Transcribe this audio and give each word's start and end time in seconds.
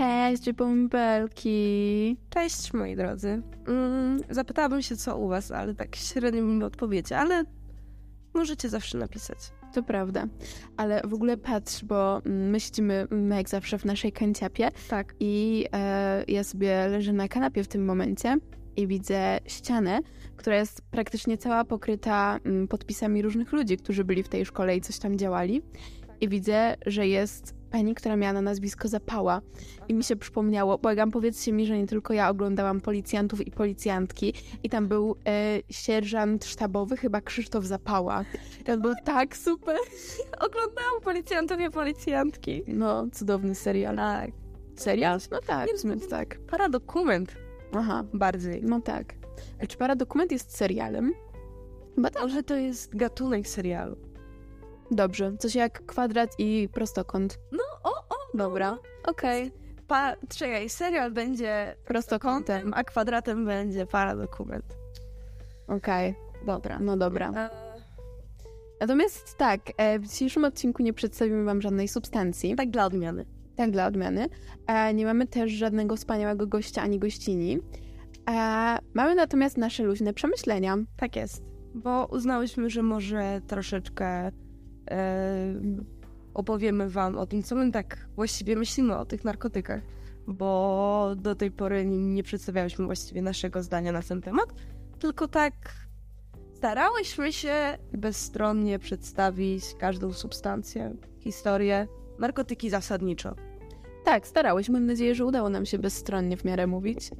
Cześć, 0.00 0.52
bąbelki. 0.52 2.16
Cześć, 2.30 2.72
moi 2.72 2.96
drodzy. 2.96 3.42
Mm, 3.68 4.20
zapytałabym 4.30 4.82
się, 4.82 4.96
co 4.96 5.18
u 5.18 5.28
was, 5.28 5.50
ale 5.50 5.74
tak 5.74 5.96
średnio 5.96 6.42
mi 6.42 6.64
odpowiecie, 6.64 7.18
ale 7.18 7.44
możecie 8.34 8.68
zawsze 8.68 8.98
napisać. 8.98 9.38
To 9.74 9.82
prawda. 9.82 10.26
Ale 10.76 11.02
w 11.04 11.14
ogóle 11.14 11.36
patrz, 11.36 11.84
bo 11.84 12.22
my 12.24 12.60
siedzimy 12.60 13.06
mm, 13.10 13.38
jak 13.38 13.48
zawsze 13.48 13.78
w 13.78 13.84
naszej 13.84 14.12
kanciapie. 14.12 14.70
Tak. 14.88 15.14
I 15.20 15.66
e, 15.72 16.24
ja 16.28 16.44
sobie 16.44 16.88
leżę 16.88 17.12
na 17.12 17.28
kanapie 17.28 17.64
w 17.64 17.68
tym 17.68 17.84
momencie 17.84 18.36
i 18.76 18.86
widzę 18.86 19.38
ścianę, 19.46 20.00
która 20.36 20.56
jest 20.56 20.82
praktycznie 20.90 21.38
cała 21.38 21.64
pokryta 21.64 22.38
mm, 22.44 22.68
podpisami 22.68 23.22
różnych 23.22 23.52
ludzi, 23.52 23.76
którzy 23.76 24.04
byli 24.04 24.22
w 24.22 24.28
tej 24.28 24.46
szkole 24.46 24.76
i 24.76 24.80
coś 24.80 24.98
tam 24.98 25.18
działali. 25.18 25.62
I 26.20 26.28
widzę, 26.28 26.76
że 26.86 27.06
jest 27.06 27.59
pani, 27.70 27.94
która 27.94 28.16
miała 28.16 28.32
na 28.32 28.42
nazwisko 28.42 28.88
Zapała. 28.88 29.40
I 29.88 29.94
mi 29.94 30.04
się 30.04 30.16
przypomniało, 30.16 30.78
błagam, 30.78 31.10
powiedzcie 31.10 31.52
mi, 31.52 31.66
że 31.66 31.78
nie 31.78 31.86
tylko 31.86 32.12
ja 32.14 32.28
oglądałam 32.28 32.80
policjantów 32.80 33.46
i 33.46 33.50
policjantki. 33.50 34.34
I 34.62 34.70
tam 34.70 34.88
był 34.88 35.16
e, 35.26 35.60
sierżant 35.70 36.44
sztabowy, 36.44 36.96
chyba 36.96 37.20
Krzysztof 37.20 37.64
Zapała. 37.64 38.24
To 38.64 38.78
był 38.78 38.92
tak 39.04 39.36
super. 39.36 39.76
Oglądałam 40.46 41.00
policjantów 41.04 41.60
i 41.60 41.70
policjantki. 41.70 42.62
No, 42.66 43.06
cudowny 43.12 43.54
serial. 43.54 43.96
Tak. 43.96 44.30
Serial? 44.76 45.18
No 45.30 45.38
tak, 45.46 45.70
w 45.76 45.80
sumie 45.80 45.96
tak. 45.96 46.38
Paradokument 46.38 47.36
Aha, 47.72 48.04
bardziej. 48.14 48.62
no 48.62 48.80
tak. 48.80 49.14
Ale 49.58 49.66
czy 49.66 49.76
Paradokument 49.76 50.32
jest 50.32 50.56
serialem? 50.56 51.12
Chyba 51.94 52.10
tak. 52.10 52.22
Może 52.22 52.42
to 52.42 52.56
jest 52.56 52.96
gatunek 52.96 53.48
serialu. 53.48 53.96
Dobrze, 54.90 55.36
coś 55.38 55.54
jak 55.54 55.86
kwadrat 55.86 56.30
i 56.38 56.68
prostokąt. 56.72 57.38
No, 57.52 57.62
o, 57.84 57.90
o, 57.90 58.16
Dobra, 58.34 58.78
okej. 59.06 59.52
pa, 59.88 60.16
czekaj, 60.28 60.68
serial 60.68 61.12
będzie 61.12 61.76
Prostokątem. 61.84 62.72
a 62.74 62.84
kwadratem 62.84 63.44
będzie 63.44 63.86
paradokument. 63.86 64.64
Okej, 65.68 66.14
dobra, 66.46 66.78
no 66.78 66.96
dobra. 66.96 67.32
E, 67.36 67.50
Natomiast 68.80 69.36
tak, 69.36 69.60
e, 69.76 69.98
w 69.98 70.06
dzisiejszym 70.08 70.44
odcinku 70.44 70.82
nie 70.82 70.92
przedstawimy 70.92 71.44
wam 71.44 71.62
żadnej 71.62 71.88
substancji. 71.88 72.56
tak 72.56 72.70
dla 72.70 72.86
odmiany. 72.86 73.26
Tak, 73.56 73.70
dla 73.70 73.86
odmiany. 73.86 74.28
E, 74.66 74.94
nie 74.94 75.06
mamy 75.06 75.26
też 75.26 75.50
żadnego 75.52 75.96
wspaniałego 75.96 76.46
gościa 76.46 76.82
ani 76.82 76.98
gościni. 76.98 77.58
Mamy 78.94 79.14
natomiast 79.14 79.58
nasze 79.58 79.82
luźne 79.82 80.14
przemyślenia. 80.14 80.76
Tak 80.96 81.16
jest. 81.16 81.42
Bo 81.74 82.06
uznałyśmy, 82.12 82.70
że 82.70 82.82
może 82.82 83.40
troszeczkę 83.46 84.30
opowiemy 86.34 86.90
wam 86.90 87.18
o 87.18 87.26
tym, 87.26 87.42
co 87.42 87.54
my 87.54 87.72
tak 87.72 88.08
właściwie 88.16 88.56
myślimy 88.56 88.96
o 88.96 89.04
tych 89.04 89.24
narkotykach. 89.24 89.82
Bo 90.26 91.14
do 91.16 91.34
tej 91.34 91.50
pory 91.50 91.86
nie, 91.86 92.22
przedstawiałyśmy 92.22 92.86
właściwie 92.86 93.22
naszego 93.22 93.62
zdania 93.62 93.92
na 93.92 94.02
ten 94.02 94.22
temat, 94.22 94.48
tylko 94.98 95.28
tak 95.28 95.54
starałyśmy 96.54 97.32
się 97.32 97.78
bezstronnie 97.92 98.78
przedstawić 98.78 99.64
każdą 99.78 100.12
substancję, 100.12 100.94
historię, 101.18 101.88
narkotyki 102.18 102.70
zasadniczo. 102.70 103.34
Tak, 104.04 104.26
starałyśmy. 104.26 104.72
Mam 104.72 104.86
nadzieję, 104.86 105.14
że 105.14 105.24
udało 105.24 105.48
nam 105.48 105.66
się 105.66 105.78
bezstronnie 105.78 106.36
w 106.36 106.44
miarę 106.44 106.66
mówić. 106.66 107.10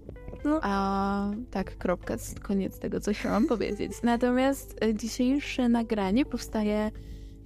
No. 0.45 0.61
A 0.63 1.31
tak, 1.51 1.79
kropka, 1.79 2.17
koniec 2.43 2.79
tego, 2.79 3.01
co 3.01 3.13
chciałam 3.13 3.47
powiedzieć. 3.55 3.93
Natomiast 4.03 4.85
e, 4.85 4.95
dzisiejsze 4.95 5.69
nagranie 5.69 6.25
powstaje, 6.25 6.91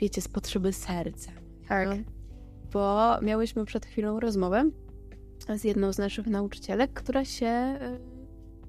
wiecie, 0.04 0.20
z 0.20 0.28
potrzeby 0.28 0.72
serca. 0.72 1.32
Tak. 1.68 1.88
No. 1.88 1.96
Bo 2.72 3.16
miałyśmy 3.22 3.64
przed 3.64 3.86
chwilą 3.86 4.20
rozmowę 4.20 4.70
z 5.56 5.64
jedną 5.64 5.92
z 5.92 5.98
naszych 5.98 6.26
nauczycielek, 6.26 6.92
która 6.92 7.24
się 7.24 7.46
e, 7.46 7.98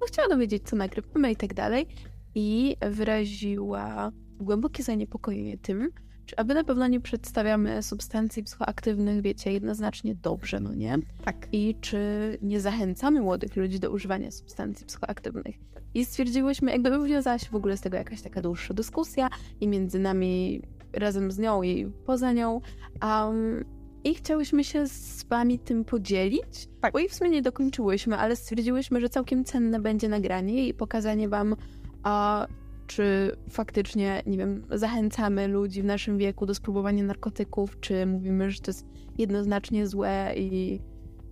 no, 0.02 0.08
chciała 0.08 0.28
dowiedzieć, 0.28 0.64
co 0.64 0.76
nagrywamy 0.76 1.32
i 1.32 1.36
tak 1.36 1.54
dalej. 1.54 1.88
I 2.36 2.76
wyraziła 2.90 4.12
głębokie 4.40 4.84
zaniepokojenie 4.84 5.58
tym, 5.58 5.90
czy 6.26 6.36
aby 6.36 6.54
na 6.54 6.64
pewno 6.64 6.88
nie 6.88 7.00
przedstawiamy 7.02 7.84
substancji 7.84 8.44
psychoaktywnych, 8.44 9.22
wiecie, 9.22 9.52
jednoznacznie 9.52 10.16
dobrze, 10.16 10.60
no 10.60 10.74
nie? 10.74 10.98
Tak. 11.26 11.48
I 11.52 11.76
czy 11.82 12.00
nie 12.42 12.60
zachęcamy 12.60 13.22
młodych 13.22 13.56
ludzi 13.56 13.80
do 13.80 13.92
używania 13.92 14.32
substancji 14.32 14.86
psychoaktywnych. 14.86 15.56
I 15.94 16.06
stwierdziłyśmy, 16.06 16.72
jakby 16.72 17.00
wywiązała 17.00 17.40
się 17.40 17.50
w 17.50 17.56
ogóle 17.56 17.78
z 17.78 17.82
tego 17.82 17.98
jakaś 17.98 18.22
taka 18.22 18.42
dłuższa 18.42 18.74
dyskusja 18.74 19.30
i 19.62 19.68
między 19.68 20.00
nami 20.00 20.62
razem 20.96 21.32
z 21.32 21.40
nią 21.40 21.64
i 21.64 21.92
poza 22.06 22.32
nią. 22.34 22.62
Um, 23.04 23.66
I 24.04 24.16
chciałyśmy 24.16 24.64
się 24.64 24.88
z 24.88 25.24
wami 25.24 25.60
tym 25.60 25.86
podzielić, 25.86 26.68
Tak. 26.82 26.94
bo 26.94 27.00
i 27.00 27.10
w 27.10 27.14
sumie 27.14 27.30
nie 27.30 27.42
dokończyłyśmy, 27.42 28.18
ale 28.18 28.36
stwierdziłyśmy, 28.36 29.02
że 29.02 29.10
całkiem 29.10 29.44
cenne 29.44 29.80
będzie 29.80 30.10
nagranie 30.10 30.68
i 30.68 30.74
pokazanie 30.74 31.30
wam, 31.30 31.56
a, 32.04 32.48
czy 32.88 33.36
faktycznie, 33.50 34.24
nie 34.26 34.38
wiem, 34.38 34.64
zachęcamy 34.72 35.48
ludzi 35.48 35.82
w 35.82 35.86
naszym 35.86 36.18
wieku 36.18 36.46
do 36.46 36.56
spróbowania 36.56 37.04
narkotyków, 37.04 37.80
czy 37.80 38.06
mówimy, 38.06 38.52
że 38.52 38.60
to 38.60 38.72
jest 38.72 38.86
jednoznacznie 39.18 39.88
złe 39.88 40.34
i... 40.38 40.80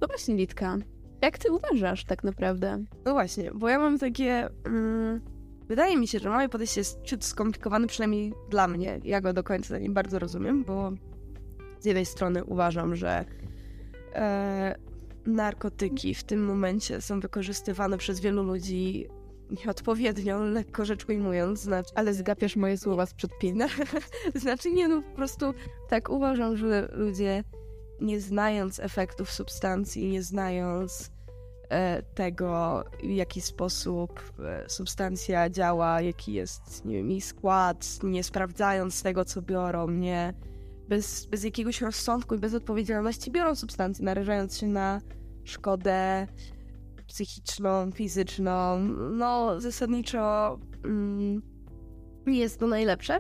No 0.02 0.08
właśnie, 0.08 0.36
Litka, 0.36 0.78
jak 1.22 1.38
ty 1.38 1.52
uważasz 1.52 2.06
tak 2.06 2.24
naprawdę? 2.24 2.84
No 3.06 3.12
właśnie, 3.14 3.52
bo 3.52 3.70
ja 3.70 3.80
mam 3.80 4.00
takie. 4.00 4.50
Mm, 4.66 5.22
wydaje 5.68 5.98
mi 5.98 6.08
się, 6.08 6.20
że 6.20 6.30
moje 6.30 6.50
podejście 6.50 6.82
jest 6.82 7.02
ciut 7.04 7.26
skomplikowane, 7.26 7.88
przynajmniej 7.88 8.34
dla 8.50 8.68
mnie. 8.68 9.00
Ja 9.04 9.22
go 9.22 9.34
do 9.34 9.44
końca 9.44 9.78
nie 9.78 9.90
bardzo 9.90 10.20
rozumiem, 10.20 10.64
bo 10.64 10.92
z 11.80 11.86
jednej 11.86 12.06
strony 12.06 12.44
uważam, 12.44 12.96
że 12.96 13.26
e, 14.14 14.76
narkotyki 15.26 16.16
w 16.16 16.24
tym 16.24 16.46
momencie 16.46 17.02
są 17.02 17.20
wykorzystywane 17.20 17.98
przez 17.98 18.20
wielu 18.20 18.44
ludzi 18.44 19.08
nieodpowiednio, 19.66 20.44
lekko 20.44 20.86
rzecz 20.86 21.10
ujmując. 21.10 21.62
Znaczy, 21.62 21.92
Ale 21.96 22.14
zgapiasz 22.14 22.56
moje 22.56 22.78
słowa 22.78 23.06
sprzed 23.06 23.32
pięć. 23.38 23.62
znaczy 24.36 24.72
nie, 24.72 24.88
no 24.88 25.02
po 25.02 25.16
prostu 25.16 25.54
tak 25.90 26.10
uważam, 26.10 26.58
że 26.58 26.90
ludzie 26.94 27.44
nie 28.02 28.20
znając 28.20 28.80
efektów 28.80 29.32
substancji, 29.32 30.08
nie 30.08 30.24
znając 30.24 31.12
tego, 32.16 32.84
w 33.04 33.10
jaki 33.10 33.42
sposób 33.42 34.34
e, 34.40 34.70
substancja 34.70 35.50
działa, 35.50 36.02
jaki 36.02 36.34
jest, 36.34 36.86
nie 36.86 36.96
wiem, 36.96 37.12
jej 37.12 37.22
skład, 37.22 38.00
nie 38.04 38.24
sprawdzając 38.24 39.04
tego, 39.04 39.26
co 39.26 39.42
biorą, 39.42 39.90
nie 39.90 40.34
bez, 40.90 41.26
bez 41.26 41.44
jakiegoś 41.44 41.82
rozsądku 41.82 42.36
i 42.36 42.38
bez 42.38 42.54
odpowiedzialności 42.54 43.32
biorą 43.32 43.56
substancje, 43.56 44.06
narażając 44.06 44.58
się 44.58 44.68
na 44.68 45.02
szkodę 45.44 46.28
psychiczną, 47.08 47.92
fizyczną. 47.92 48.80
No, 49.12 49.62
zasadniczo 49.62 50.60
mm, 50.86 51.42
jest 52.28 52.60
to 52.60 52.68
najlepsze, 52.68 53.20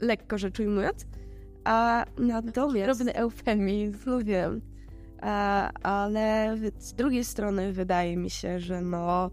lekko 0.00 0.38
rzecz 0.38 0.60
ujmując. 0.60 1.06
A 1.64 2.04
natomiast... 2.18 2.86
Drobny 2.86 3.14
eufemizm. 3.14 3.98
No 4.06 4.18
wiem. 4.18 4.73
A, 5.24 5.70
ale 5.82 6.56
z 6.78 6.94
drugiej 6.94 7.24
strony 7.24 7.72
wydaje 7.72 8.16
mi 8.16 8.30
się, 8.30 8.60
że 8.60 8.80
no 8.80 9.30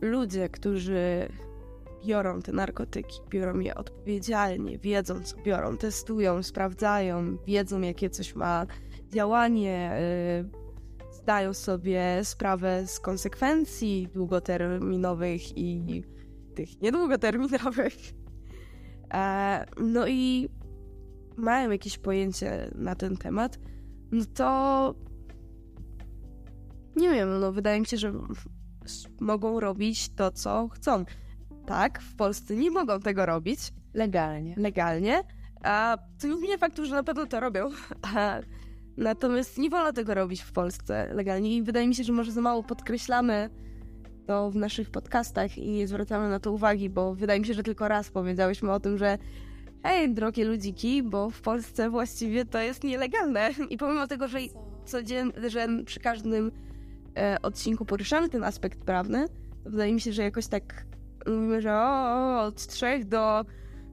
ludzie, 0.00 0.48
którzy 0.48 1.28
biorą 2.06 2.42
te 2.42 2.52
narkotyki, 2.52 3.20
biorą 3.28 3.58
je 3.58 3.74
odpowiedzialnie, 3.74 4.78
wiedzą 4.78 5.22
co 5.22 5.36
biorą, 5.36 5.76
testują, 5.76 6.42
sprawdzają, 6.42 7.36
wiedzą 7.46 7.80
jakie 7.80 8.10
coś 8.10 8.34
ma 8.34 8.66
działanie, 9.08 9.92
y, 11.10 11.14
zdają 11.14 11.54
sobie 11.54 12.20
sprawę 12.22 12.86
z 12.86 13.00
konsekwencji 13.00 14.08
długoterminowych 14.14 15.58
i 15.58 16.02
tych 16.54 16.80
niedługoterminowych. 16.80 17.94
E, 19.14 19.66
no 19.80 20.06
i 20.08 20.48
mają 21.36 21.70
jakieś 21.70 21.98
pojęcie 21.98 22.70
na 22.74 22.94
ten 22.94 23.16
temat, 23.16 23.58
no 24.12 24.24
to 24.34 24.94
nie 26.96 27.10
wiem, 27.10 27.40
no 27.40 27.52
wydaje 27.52 27.80
mi 27.80 27.86
się, 27.86 27.96
że 27.96 28.12
mogą 29.20 29.60
robić 29.60 30.14
to, 30.14 30.30
co 30.30 30.68
chcą. 30.68 31.04
Tak, 31.66 32.02
w 32.02 32.16
Polsce 32.16 32.56
nie 32.56 32.70
mogą 32.70 33.00
tego 33.00 33.26
robić 33.26 33.60
Legalnie. 33.94 34.54
legalnie, 34.56 35.22
a 35.64 35.98
to 36.20 36.26
nie 36.28 36.36
zmienia 36.36 36.58
faktu, 36.58 36.86
że 36.86 36.94
na 36.94 37.02
pewno 37.02 37.26
to 37.26 37.40
robią. 37.40 37.70
A, 38.16 38.40
natomiast 38.96 39.58
nie 39.58 39.70
wolno 39.70 39.92
tego 39.92 40.14
robić 40.14 40.42
w 40.42 40.52
Polsce 40.52 41.14
legalnie 41.14 41.56
i 41.56 41.62
wydaje 41.62 41.88
mi 41.88 41.94
się, 41.94 42.04
że 42.04 42.12
może 42.12 42.32
za 42.32 42.40
mało 42.40 42.62
podkreślamy 42.62 43.50
to 44.26 44.50
w 44.50 44.56
naszych 44.56 44.90
podcastach 44.90 45.58
i 45.58 45.70
nie 45.70 45.88
zwracamy 45.88 46.28
na 46.28 46.40
to 46.40 46.52
uwagi, 46.52 46.90
bo 46.90 47.14
wydaje 47.14 47.40
mi 47.40 47.46
się, 47.46 47.54
że 47.54 47.62
tylko 47.62 47.88
raz 47.88 48.10
powiedziałyśmy 48.10 48.72
o 48.72 48.80
tym, 48.80 48.98
że 48.98 49.18
hej, 49.82 50.14
drogie 50.14 50.44
ludziki, 50.44 51.02
bo 51.02 51.30
w 51.30 51.40
Polsce 51.40 51.90
właściwie 51.90 52.44
to 52.44 52.58
jest 52.58 52.84
nielegalne. 52.84 53.50
I 53.70 53.76
pomimo 53.76 54.06
tego, 54.06 54.28
że 54.28 54.38
codziennie, 54.84 55.50
że 55.50 55.68
przy 55.86 56.00
każdym 56.00 56.52
e, 57.16 57.36
odcinku 57.42 57.84
poruszamy 57.84 58.28
ten 58.28 58.44
aspekt 58.44 58.78
prawny, 58.84 59.26
wydaje 59.64 59.92
mi 59.92 60.00
się, 60.00 60.12
że 60.12 60.22
jakoś 60.22 60.46
tak 60.46 60.86
mówimy, 61.26 61.60
że 61.60 61.74
o, 61.74 62.40
od 62.40 62.66
trzech 62.66 63.08
do 63.08 63.44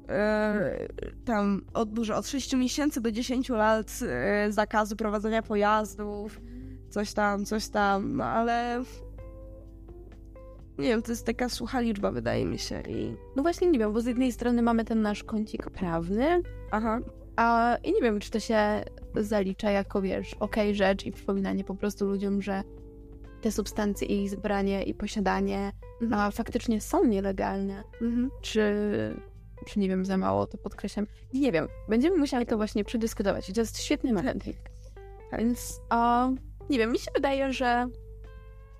e, 0.09 0.88
tam 1.25 1.62
od 1.74 1.94
dużo, 1.94 2.18
od 2.18 2.27
6 2.27 2.56
miesięcy 2.56 3.01
do 3.01 3.12
10 3.12 3.50
lat 3.50 4.00
e, 4.01 4.51
zakazu 4.51 4.95
prowadzenia 4.95 5.42
pojazdów, 5.42 6.42
coś 6.89 7.13
tam, 7.13 7.45
coś 7.45 7.68
tam, 7.68 8.21
ale 8.21 8.83
nie 10.80 10.88
wiem, 10.88 11.02
to 11.02 11.12
jest 11.12 11.26
taka 11.26 11.50
sucha 11.50 11.80
liczba, 11.80 12.12
wydaje 12.12 12.46
mi 12.46 12.60
się. 12.60 12.81
I... 12.81 13.16
No 13.36 13.42
właśnie 13.42 13.68
nie 13.68 13.80
wiem, 13.80 13.94
bo 13.94 14.02
z 14.02 14.06
jednej 14.06 14.31
strony 14.31 14.62
mamy 14.62 14.86
ten 14.86 15.02
nasz 15.02 15.24
kącik 15.24 15.70
prawny, 15.70 16.42
Aha. 16.72 17.00
a 17.36 17.78
i 17.84 17.94
nie 17.94 18.02
wiem, 18.02 18.20
czy 18.20 18.31
to 18.31 18.40
się 18.40 18.84
zalicza 19.16 19.72
jako, 19.72 20.02
wiesz, 20.02 20.34
okej 20.34 20.64
okay 20.64 20.76
rzecz 20.76 21.06
i 21.06 21.12
przypominanie 21.12 21.64
po 21.64 21.76
prostu 21.76 22.06
ludziom, 22.06 22.42
że 22.42 22.64
te 23.42 23.52
substancje 23.52 24.08
i 24.08 24.24
ich 24.24 24.30
zbranie 24.30 24.84
i 24.84 24.94
posiadanie 24.94 25.72
mhm. 26.02 26.22
a 26.22 26.31
faktycznie 26.31 26.81
są 26.81 27.06
nielegalne. 27.06 27.84
Mhm. 28.02 28.30
Czy, 28.42 28.64
czy 29.66 29.80
nie 29.80 29.90
wiem, 29.90 30.06
za 30.06 30.18
mało 30.18 30.48
to 30.48 30.58
podkreślam. 30.58 31.08
Nie 31.34 31.52
wiem, 31.52 31.68
będziemy 31.90 32.18
musieli 32.18 32.46
to 32.46 32.58
właśnie 32.58 32.84
przedyskutować 32.84 33.54
to 33.54 33.62
jest 33.62 33.81
świetny 33.81 34.14
moment. 34.14 34.44
Więc 35.38 35.81
o, 35.90 36.30
nie 36.70 36.78
wiem, 36.78 36.92
mi 36.92 37.00
się 37.00 37.12
wydaje, 37.16 37.54
że 37.54 37.88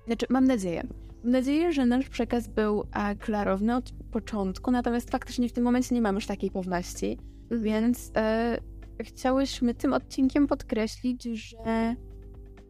znaczy 0.06 0.26
mam 0.30 0.44
nadzieję, 0.44 0.82
Mam 1.24 1.32
nadzieję, 1.32 1.72
że 1.72 1.86
nasz 1.86 2.08
przekaz 2.08 2.48
był 2.48 2.84
a, 2.92 3.14
klarowny 3.14 3.76
od 3.76 3.92
początku, 4.10 4.70
natomiast 4.70 5.10
faktycznie 5.10 5.48
w 5.48 5.52
tym 5.52 5.64
momencie 5.64 5.94
nie 5.94 6.02
mamy 6.02 6.16
już 6.16 6.26
takiej 6.26 6.50
pewności, 6.50 7.18
więc 7.50 8.12
e, 8.16 8.58
chciałyśmy 9.00 9.74
tym 9.74 9.92
odcinkiem 9.92 10.46
podkreślić, 10.46 11.22
że 11.22 11.94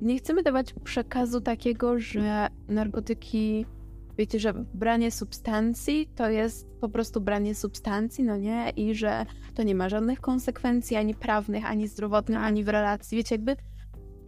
nie 0.00 0.18
chcemy 0.18 0.42
dawać 0.42 0.74
przekazu 0.84 1.40
takiego, 1.40 1.98
że 1.98 2.48
narkotyki, 2.68 3.66
wiecie, 4.18 4.40
że 4.40 4.52
branie 4.74 5.10
substancji 5.10 6.10
to 6.14 6.28
jest 6.28 6.66
po 6.80 6.88
prostu 6.88 7.20
branie 7.20 7.54
substancji, 7.54 8.24
no 8.24 8.36
nie? 8.36 8.70
I 8.76 8.94
że 8.94 9.26
to 9.54 9.62
nie 9.62 9.74
ma 9.74 9.88
żadnych 9.88 10.20
konsekwencji 10.20 10.96
ani 10.96 11.14
prawnych, 11.14 11.64
ani 11.66 11.88
zdrowotnych, 11.88 12.38
ani 12.38 12.64
w 12.64 12.68
relacji. 12.68 13.16
Wiecie, 13.16 13.34
jakby 13.34 13.56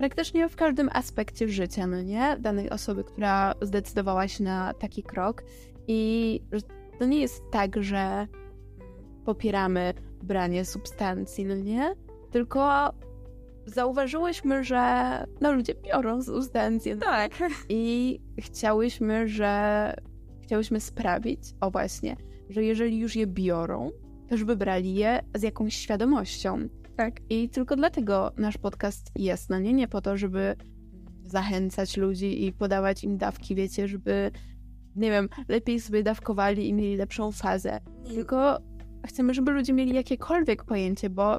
praktycznie 0.02 0.48
w 0.48 0.56
każdym 0.56 0.88
aspekcie 0.92 1.48
życia, 1.48 1.86
no 1.86 2.02
nie? 2.02 2.36
Danej 2.40 2.70
osoby, 2.70 3.04
która 3.04 3.54
zdecydowała 3.60 4.28
się 4.28 4.44
na 4.44 4.74
taki 4.74 5.02
krok. 5.02 5.42
I 5.88 6.40
to 6.98 7.04
nie 7.04 7.20
jest 7.20 7.42
tak, 7.50 7.82
że 7.82 8.26
popieramy 9.24 9.94
branie 10.22 10.64
substancji, 10.64 11.44
no 11.44 11.54
nie? 11.56 11.94
Tylko 12.30 12.92
zauważyłyśmy, 13.66 14.64
że 14.64 14.82
no 15.40 15.52
ludzie 15.52 15.74
biorą 15.74 16.22
substancje. 16.22 16.94
No. 16.94 17.00
Tak. 17.00 17.32
I 17.68 18.20
chciałyśmy, 18.40 19.28
że 19.28 19.94
chciałyśmy 20.42 20.80
sprawić, 20.80 21.40
o 21.60 21.70
właśnie, 21.70 22.16
że 22.48 22.64
jeżeli 22.64 22.98
już 22.98 23.16
je 23.16 23.26
biorą, 23.26 23.90
to 24.28 24.36
żeby 24.36 24.56
brali 24.56 24.94
je 24.94 25.20
z 25.34 25.42
jakąś 25.42 25.76
świadomością. 25.76 26.68
Tak. 26.96 27.20
I 27.30 27.48
tylko 27.48 27.76
dlatego 27.76 28.32
nasz 28.36 28.58
podcast 28.58 29.10
jest, 29.16 29.50
no 29.50 29.58
nie, 29.58 29.72
nie 29.72 29.88
po 29.88 30.00
to, 30.00 30.16
żeby 30.16 30.56
zachęcać 31.24 31.96
ludzi 31.96 32.44
i 32.44 32.52
podawać 32.52 33.04
im 33.04 33.18
dawki, 33.18 33.54
wiecie, 33.54 33.88
żeby, 33.88 34.30
nie 34.96 35.10
wiem, 35.10 35.28
lepiej 35.48 35.80
sobie 35.80 36.02
dawkowali 36.02 36.68
i 36.68 36.74
mieli 36.74 36.96
lepszą 36.96 37.32
fazę. 37.32 37.80
Tylko 38.08 38.58
chcemy, 39.06 39.34
żeby 39.34 39.52
ludzie 39.52 39.72
mieli 39.72 39.94
jakiekolwiek 39.94 40.64
pojęcie, 40.64 41.10
bo 41.10 41.38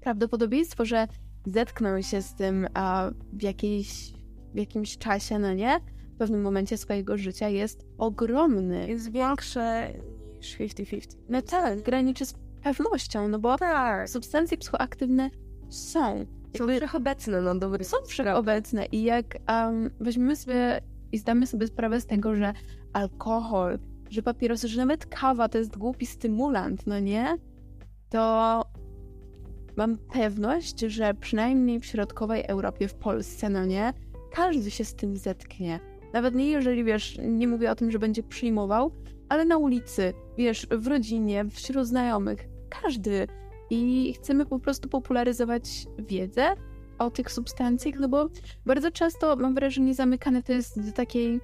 prawdopodobieństwo, 0.00 0.84
że 0.84 1.06
zetkną 1.46 2.02
się 2.02 2.22
z 2.22 2.34
tym 2.34 2.66
a, 2.74 3.10
w, 3.32 3.42
jakiejś, 3.42 4.12
w 4.54 4.58
jakimś 4.58 4.98
czasie, 4.98 5.38
no 5.38 5.54
nie, 5.54 5.80
w 6.14 6.18
pewnym 6.18 6.42
momencie 6.42 6.76
swojego 6.76 7.16
życia 7.16 7.48
jest 7.48 7.86
ogromny. 7.98 8.88
Jest 8.88 9.12
większe 9.12 9.92
niż 10.36 10.58
50-50. 10.58 11.16
No 11.28 11.42
tak, 11.42 11.82
graniczy 11.82 12.26
z 12.26 12.34
pewnością, 12.66 13.28
no 13.28 13.38
bo 13.38 13.58
tak. 13.58 14.10
substancje 14.10 14.58
psychoaktywne 14.58 15.30
są. 15.68 16.26
Są 16.58 16.66
wszechobecne, 16.76 17.40
no 17.40 17.54
dobry. 17.54 17.84
Są 17.84 17.96
wszechobecne 18.06 18.86
i 18.86 19.02
jak 19.02 19.38
um, 19.48 19.90
weźmiemy 20.00 20.36
sobie 20.36 20.80
i 21.12 21.18
zdamy 21.18 21.46
sobie 21.46 21.66
sprawę 21.66 22.00
z 22.00 22.06
tego, 22.06 22.34
że 22.34 22.52
alkohol, 22.92 23.78
że 24.10 24.22
papierosy, 24.22 24.68
że 24.68 24.78
nawet 24.78 25.06
kawa 25.06 25.48
to 25.48 25.58
jest 25.58 25.76
głupi 25.76 26.06
stymulant, 26.06 26.86
no 26.86 27.00
nie? 27.00 27.36
To 28.10 28.62
mam 29.76 29.98
pewność, 29.98 30.80
że 30.80 31.14
przynajmniej 31.14 31.80
w 31.80 31.84
środkowej 31.84 32.44
Europie, 32.46 32.88
w 32.88 32.94
Polsce, 32.94 33.48
no 33.48 33.64
nie? 33.64 33.92
Każdy 34.32 34.70
się 34.70 34.84
z 34.84 34.94
tym 34.94 35.16
zetknie. 35.16 35.80
Nawet 36.12 36.34
nie 36.34 36.50
jeżeli, 36.50 36.84
wiesz, 36.84 37.18
nie 37.22 37.48
mówię 37.48 37.70
o 37.70 37.74
tym, 37.74 37.90
że 37.90 37.98
będzie 37.98 38.22
przyjmował, 38.22 38.92
ale 39.28 39.44
na 39.44 39.56
ulicy, 39.56 40.12
wiesz, 40.38 40.66
w 40.70 40.86
rodzinie, 40.86 41.44
wśród 41.50 41.86
znajomych 41.86 42.55
każdy. 42.68 43.26
I 43.70 44.14
chcemy 44.14 44.46
po 44.46 44.58
prostu 44.58 44.88
popularyzować 44.88 45.86
wiedzę 45.98 46.54
o 46.98 47.10
tych 47.10 47.32
substancjach, 47.32 47.94
no 48.00 48.08
bo 48.08 48.28
bardzo 48.66 48.90
często 48.90 49.36
mam 49.36 49.54
wrażenie, 49.54 49.94
zamykane 49.94 50.42
to 50.42 50.52
jest 50.52 50.86
do 50.86 50.92
takiej, 50.92 51.40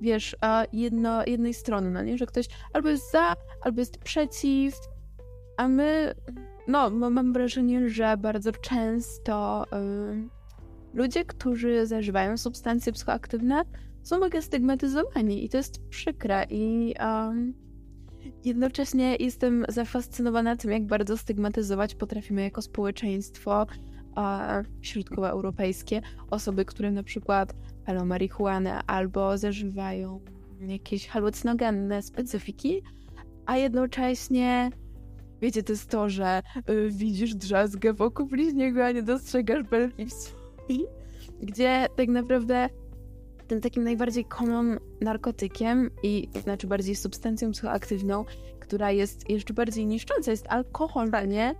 wiesz, 0.00 0.36
jedno, 0.72 1.26
jednej 1.26 1.54
strony, 1.54 1.90
no 1.90 2.02
nie? 2.02 2.18
Że 2.18 2.26
ktoś 2.26 2.46
albo 2.72 2.88
jest 2.88 3.12
za, 3.12 3.36
albo 3.60 3.80
jest 3.80 3.98
przeciw, 3.98 4.74
a 5.56 5.68
my, 5.68 6.14
no, 6.68 6.90
mam 6.90 7.32
wrażenie, 7.32 7.88
że 7.88 8.16
bardzo 8.16 8.52
często 8.52 9.64
ludzie, 10.94 11.24
którzy 11.24 11.86
zażywają 11.86 12.36
substancje 12.36 12.92
psychoaktywne, 12.92 13.62
są 14.02 14.18
mega 14.18 14.42
stygmatyzowani 14.42 15.44
i 15.44 15.48
to 15.48 15.56
jest 15.56 15.88
przykre 15.88 16.46
i 16.50 16.94
um, 17.00 17.63
Jednocześnie 18.44 19.16
jestem 19.16 19.64
zafascynowana 19.68 20.56
tym, 20.56 20.70
jak 20.70 20.86
bardzo 20.86 21.18
stygmatyzować 21.18 21.94
potrafimy 21.94 22.42
jako 22.42 22.62
społeczeństwo 22.62 23.66
a, 24.14 24.62
środkowoeuropejskie 24.80 26.00
osoby, 26.30 26.64
które 26.64 26.90
na 26.90 27.02
przykład 27.02 27.54
palą 27.86 28.04
marihuanę 28.04 28.80
albo 28.86 29.38
zażywają 29.38 30.20
jakieś 30.60 31.08
halucynogenne 31.08 32.02
specyfiki, 32.02 32.82
a 33.46 33.56
jednocześnie 33.56 34.70
wiecie, 35.40 35.62
to 35.62 35.72
jest 35.72 35.90
to, 35.90 36.08
że 36.08 36.42
y, 36.70 36.88
widzisz 36.90 37.34
drzazgę 37.34 37.92
wokół 37.92 38.26
bliźniego, 38.26 38.84
a 38.84 38.92
nie 38.92 39.02
dostrzegasz 39.02 39.62
belki 39.62 40.06
w 40.06 40.10
gdzie 41.42 41.86
tak 41.96 42.08
naprawdę 42.08 42.68
tym 43.46 43.60
takim 43.60 43.84
najbardziej 43.84 44.24
common 44.24 44.78
narkotykiem 45.00 45.90
i 46.02 46.28
znaczy 46.42 46.66
bardziej 46.66 46.96
substancją 46.96 47.50
psychoaktywną, 47.50 48.24
która 48.60 48.90
jest 48.90 49.30
jeszcze 49.30 49.54
bardziej 49.54 49.86
niszcząca, 49.86 50.30
jest 50.30 50.46
alkohol, 50.48 51.10
nie? 51.28 51.54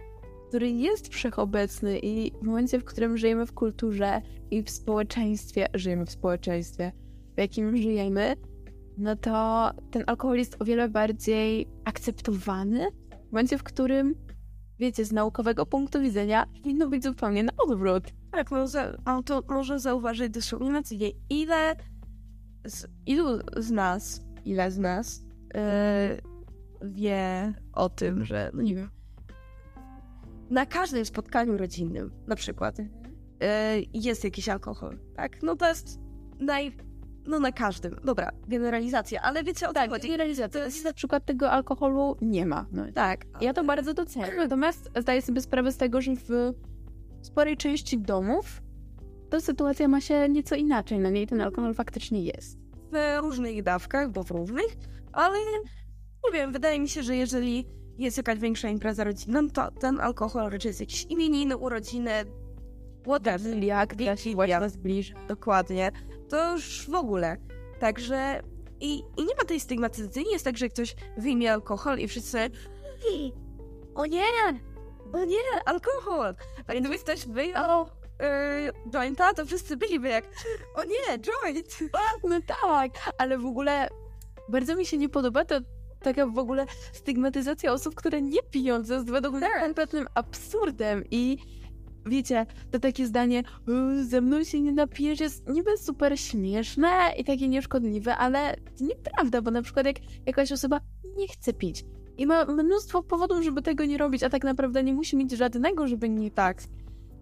Który 0.49 0.71
jest 0.71 1.09
wszechobecny 1.09 1.99
i 1.99 2.33
w 2.43 2.43
momencie, 2.43 2.79
w 2.79 2.85
którym 2.85 3.17
żyjemy 3.17 3.47
w 3.47 3.53
kulturze 3.53 4.23
i 4.51 4.63
w 4.63 4.71
społeczeństwie, 4.71 5.67
żyjemy 5.75 6.07
w 6.07 6.11
społeczeństwie, 6.11 6.93
w 7.37 7.41
jakim 7.41 7.77
żyjemy, 7.77 8.37
no 8.99 9.17
to 9.17 9.71
ten 9.91 10.05
alkohol 10.07 10.39
jest 10.39 10.57
o 10.61 10.65
wiele 10.65 10.89
bardziej 10.89 11.69
akceptowany. 11.85 12.87
W 13.29 13.33
momencie, 13.33 13.59
w 13.59 13.63
którym, 13.63 14.15
wiecie, 14.79 15.05
z 15.05 15.13
naukowego 15.13 15.67
punktu 15.67 16.01
widzenia 16.01 16.47
powinno 16.63 16.89
być 16.89 17.05
zupełnie 17.05 17.43
na 17.43 17.53
odwrót. 17.59 18.05
Tak, 18.31 18.51
no, 18.51 18.67
za, 18.67 18.97
to 19.23 19.43
może 19.49 19.81
zauważyć 19.81 20.33
co 20.83 20.97
ile 21.31 21.77
z, 22.65 22.87
ilu 23.07 23.27
z 23.57 23.71
nas, 23.71 24.25
ile 24.45 24.71
z 24.71 24.79
nas 24.79 25.25
yy, 25.55 26.91
wie 26.91 27.53
o 27.73 27.89
tym, 27.89 28.25
że, 28.25 28.51
no 28.55 28.63
nie 28.63 28.75
wiem, 28.75 28.91
na 30.51 30.67
każdym 30.67 31.05
spotkaniu 31.05 31.57
rodzinnym, 31.57 32.11
na 32.27 32.37
przykład, 32.37 32.79
yy, 32.79 32.87
jest 33.95 34.25
jakiś 34.25 34.49
alkohol, 34.49 34.99
tak? 35.17 35.43
No 35.43 35.57
to 35.57 35.69
jest 35.69 36.01
naj... 36.41 36.77
No 37.27 37.41
na 37.41 37.53
każdym. 37.53 37.97
Dobra, 38.05 38.31
generalizacja, 38.49 39.23
ale 39.23 39.45
wiecie 39.45 39.69
o 39.69 39.73
tak, 39.73 39.91
chodzi. 39.91 40.09
generalizacja. 40.09 40.61
To 40.61 40.65
jest 40.65 40.85
na 40.85 40.93
przykład 40.93 41.25
tego 41.25 41.51
alkoholu 41.51 42.17
nie 42.21 42.47
ma. 42.47 42.67
No. 42.73 42.85
Tak. 42.95 43.25
Ja 43.41 43.55
to 43.55 43.65
bardzo 43.65 43.95
doceniam. 43.95 44.31
Natomiast 44.45 44.91
zdaję 44.97 45.23
sobie 45.23 45.41
sprawę 45.41 45.73
z 45.73 45.77
tego, 45.77 46.01
że 46.01 46.13
w 46.17 46.53
sporej 47.23 47.57
części 47.57 47.99
domów 47.99 48.63
to 49.31 49.41
sytuacja 49.41 49.89
ma 49.89 50.01
się 50.01 50.29
nieco 50.29 50.55
inaczej. 50.55 50.99
Na 50.99 51.11
niej 51.11 51.27
ten 51.27 51.41
alkohol 51.41 51.75
faktycznie 51.75 52.23
jest. 52.23 52.59
W 52.93 53.23
różnych 53.23 53.63
dawkach, 53.63 54.11
bo 54.11 54.23
w 54.23 54.31
różnych, 54.31 54.77
ale 55.13 55.39
nie 56.25 56.33
wiem, 56.33 56.53
wydaje 56.53 56.81
mi 56.81 56.89
się, 56.89 57.03
że 57.03 57.17
jeżeli 57.17 57.67
jest 57.99 58.17
jakaś 58.17 58.39
większa 58.39 58.69
impreza 58.69 59.05
rodzinna, 59.05 59.43
no 59.43 59.49
to 59.51 59.71
ten 59.71 60.01
alkohol 60.01 60.51
raczej 60.51 60.69
jest 60.69 60.81
jakieś 60.81 61.05
imieniny, 61.05 61.57
urodziny, 61.57 62.11
whatever. 63.07 63.63
Jak 63.63 63.95
się 64.17 64.31
zbliża. 64.69 65.15
Dokładnie. 65.29 65.93
To 66.29 66.53
już 66.53 66.91
w 66.91 66.95
ogóle. 66.95 67.37
Także 67.81 68.43
i, 68.81 68.99
i 69.17 69.25
nie 69.25 69.35
ma 69.39 69.45
tej 69.47 69.61
stygmatyzacji. 69.61 70.25
Nie 70.25 70.33
jest 70.33 70.45
tak, 70.45 70.59
że 70.59 70.69
ktoś 70.69 70.97
wyjmie 71.17 71.53
alkohol 71.53 71.99
i 71.99 72.09
wszyscy 72.09 72.51
o 73.95 74.07
nie, 74.07 74.25
o 75.13 75.25
nie, 75.25 75.39
alkohol. 75.65 76.35
A 76.67 76.75
gdyby 76.75 76.99
ktoś 76.99 77.27
wyjął 77.27 77.87
yy, 78.21 78.91
jointa, 78.91 79.35
to 79.35 79.47
wszyscy 79.47 79.77
byliby 79.77 80.09
jak 80.09 80.25
o 80.75 80.85
nie, 80.85 81.19
joint. 81.19 81.79
No 82.25 82.41
tak, 82.63 82.91
ale 83.19 83.39
w 83.39 83.47
ogóle 83.47 83.89
bardzo 84.49 84.77
mi 84.77 84.87
się 84.87 84.99
nie 84.99 85.09
podoba 85.09 85.45
to 85.45 85.55
taka 86.01 86.27
w 86.27 86.39
ogóle 86.39 86.67
stygmatyzacja 86.93 87.73
osób, 87.73 87.95
które 87.95 88.23
nie 88.23 88.43
piją, 88.43 88.85
co 88.85 88.95
jest 88.95 89.11
według 89.11 89.35
mnie 89.35 89.49
kompletnym 89.61 90.07
absurdem 90.15 91.05
i 91.11 91.39
wiecie, 92.07 92.47
to 92.71 92.79
takie 92.79 93.07
zdanie 93.07 93.43
ze 94.03 94.21
mną 94.21 94.45
się 94.45 94.61
nie 94.61 94.73
napijesz 94.73 95.21
jest 95.21 95.49
niby 95.49 95.79
super 95.79 96.19
śmieszne 96.21 96.89
i 97.19 97.25
takie 97.25 97.49
nieszkodliwe, 97.49 98.17
ale 98.17 98.57
to 98.79 98.85
nieprawda, 98.85 99.43
bo 99.43 99.51
na 99.51 99.63
przykład 99.63 99.87
jak 99.87 99.97
jakaś 100.27 100.53
osoba 100.53 100.81
nie 101.17 101.29
chce 101.29 101.53
pić 101.53 101.85
i 102.19 102.27
ma 102.27 102.45
mnóstwo 102.45 103.03
powodów, 103.03 103.45
żeby 103.45 103.63
tego 103.63 103.85
nie 103.85 103.99
robić, 103.99 104.23
a 104.23 104.31
tak 104.31 104.45
naprawdę 104.45 104.85
nie 104.85 104.95
musi 104.95 105.17
mieć 105.17 105.33
żadnego, 105.33 105.87
żeby 105.89 106.09
nie 106.09 106.31
tak, 106.31 106.63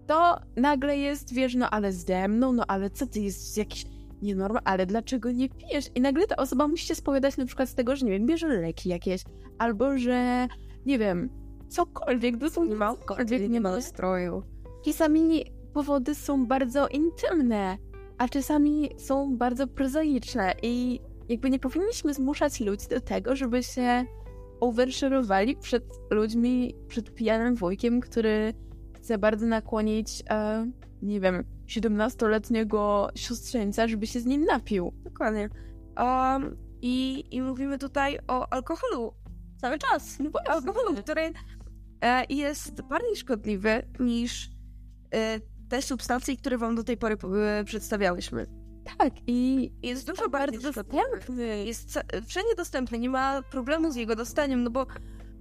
to 0.07 0.41
nagle 0.57 0.99
jest, 0.99 1.35
wiesz, 1.35 1.55
no 1.55 1.71
ale 1.71 1.93
ze 1.93 2.29
mną, 2.29 2.53
no 2.53 2.65
ale 2.69 2.91
co 2.91 3.07
ty, 3.07 3.21
jest 3.21 3.57
jakiś 3.57 3.85
nienorma, 4.23 4.61
ale 4.65 4.87
dlaczego 4.87 5.31
nie 5.31 5.49
pijesz? 5.49 5.91
I 5.95 6.01
nagle 6.01 6.27
ta 6.27 6.37
osoba 6.37 6.69
musi 6.69 6.87
się 6.87 6.95
spowiadać 6.95 7.37
na 7.37 7.47
przykład 7.47 7.69
z 7.69 7.75
tego, 7.75 7.97
że 7.97 8.07
nie 8.07 8.13
wiem, 8.13 8.27
bierze 8.27 8.49
leki 8.49 8.89
jakieś, 8.89 9.23
albo 9.59 9.99
że, 9.99 10.49
nie 10.87 10.99
wiem, 10.99 11.31
cokolwiek, 11.69 12.37
dosłownie 12.37 12.73
Nie 12.73 12.79
ma 12.79 12.97
cokolwiek, 12.97 13.51
nie 13.51 13.61
ma 13.61 13.71
nastroju. 13.71 14.43
Czasami 14.85 15.45
powody 15.75 16.15
są 16.15 16.47
bardzo 16.47 16.89
intymne, 16.89 17.79
a 18.19 18.29
czasami 18.29 18.91
są 18.97 19.37
bardzo 19.37 19.67
prozaiczne 19.67 20.55
i 20.63 21.01
jakby 21.29 21.51
nie 21.51 21.59
powinniśmy 21.59 22.15
zmuszać 22.15 22.61
ludzi 22.61 22.89
do 22.89 23.01
tego, 23.01 23.37
żeby 23.37 23.63
się 23.63 24.05
oversharowali 24.61 25.57
przed 25.57 25.85
ludźmi, 26.11 26.75
przed 26.89 27.15
pijanym 27.15 27.55
wujkiem, 27.55 28.01
który 28.01 28.55
chce 28.97 29.19
bardzo 29.19 29.47
nakłonić, 29.47 30.23
e, 30.31 30.67
nie 31.03 31.21
wiem, 31.21 31.45
17-letniego 31.67 33.09
siostrzeńca, 33.15 33.89
żeby 33.89 34.07
się 34.07 34.21
z 34.21 34.27
nim 34.27 34.45
napił. 34.45 34.93
Dokładnie. 35.05 35.49
Um, 35.97 36.57
i, 36.83 37.25
I 37.31 37.43
mówimy 37.43 37.79
tutaj 37.79 38.19
o 38.29 38.53
alkoholu 38.53 39.15
cały 39.57 39.79
czas. 39.79 40.19
No. 40.21 40.31
Alkoholu, 40.47 40.95
który 40.95 41.33
e, 42.01 42.25
jest 42.29 42.83
bardziej 42.83 43.17
szkodliwy 43.17 43.83
niż 44.01 44.52
te 45.69 45.83
substancje, 45.83 46.37
które 46.37 46.59
wam 46.59 46.75
do 46.75 46.85
tej 46.85 46.97
pory 46.97 47.17
e, 47.61 47.65
przedstawiałyśmy. 47.65 48.47
Tak, 48.99 49.13
i 49.27 49.71
Jest 49.83 50.07
dużo 50.07 50.29
bardziej 50.29 50.61
dostępny. 50.61 51.65
Jest 51.67 51.93
ca- 51.93 52.03
wszędzie 52.27 52.55
dostępny, 52.57 52.99
nie 52.99 53.11
ma 53.11 53.43
problemu 53.43 53.91
z 53.93 53.97
jego 53.97 54.17
dostaniem, 54.17 54.63
no 54.65 54.71
bo 54.71 54.87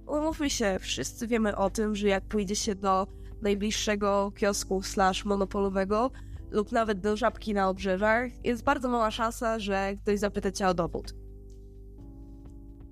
umówmy 0.06 0.50
się, 0.50 0.76
wszyscy 0.80 1.26
wiemy 1.26 1.56
o 1.56 1.70
tym, 1.70 1.94
że 1.96 2.08
jak 2.08 2.24
pójdzie 2.24 2.56
się 2.56 2.74
do 2.74 3.06
najbliższego 3.42 4.32
kiosku 4.36 4.82
slash 4.82 5.24
monopolowego 5.24 6.10
lub 6.50 6.72
nawet 6.72 7.00
do 7.00 7.16
żabki 7.16 7.54
na 7.54 7.68
obrzeżach, 7.68 8.30
jest 8.44 8.64
bardzo 8.64 8.88
mała 8.88 9.10
szansa, 9.10 9.58
że 9.58 9.92
ktoś 10.02 10.18
zapyta 10.18 10.52
cię 10.52 10.68
o 10.68 10.74
dowód. 10.74 11.14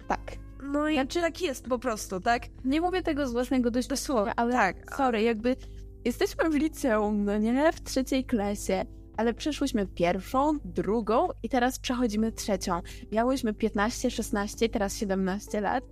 Tak. 0.08 0.20
No 0.62 0.88
i 0.88 0.94
Znaczy- 0.94 1.20
tak 1.20 1.40
jest 1.42 1.64
po 1.68 1.78
prostu, 1.78 2.20
tak? 2.20 2.42
Nie 2.64 2.80
mówię 2.80 3.02
tego 3.02 3.28
z 3.28 3.32
własnego 3.32 3.70
doświadczenia, 3.70 4.32
ale 4.36 4.52
tak. 4.52 4.96
sorry, 4.96 5.22
jakby 5.22 5.56
jesteśmy 6.04 6.50
w 6.50 6.54
liceum, 6.54 7.24
no 7.24 7.38
nie? 7.38 7.72
W 7.72 7.80
trzeciej 7.82 8.24
klasie, 8.24 8.84
ale 9.16 9.34
przeszłyśmy 9.34 9.86
pierwszą, 9.86 10.58
drugą 10.64 11.28
i 11.42 11.48
teraz 11.48 11.78
przechodzimy 11.78 12.32
trzecią. 12.32 12.80
Miałyśmy 13.12 13.54
15, 13.54 14.10
16, 14.10 14.68
teraz 14.68 14.96
17 14.96 15.60
lat 15.60 15.84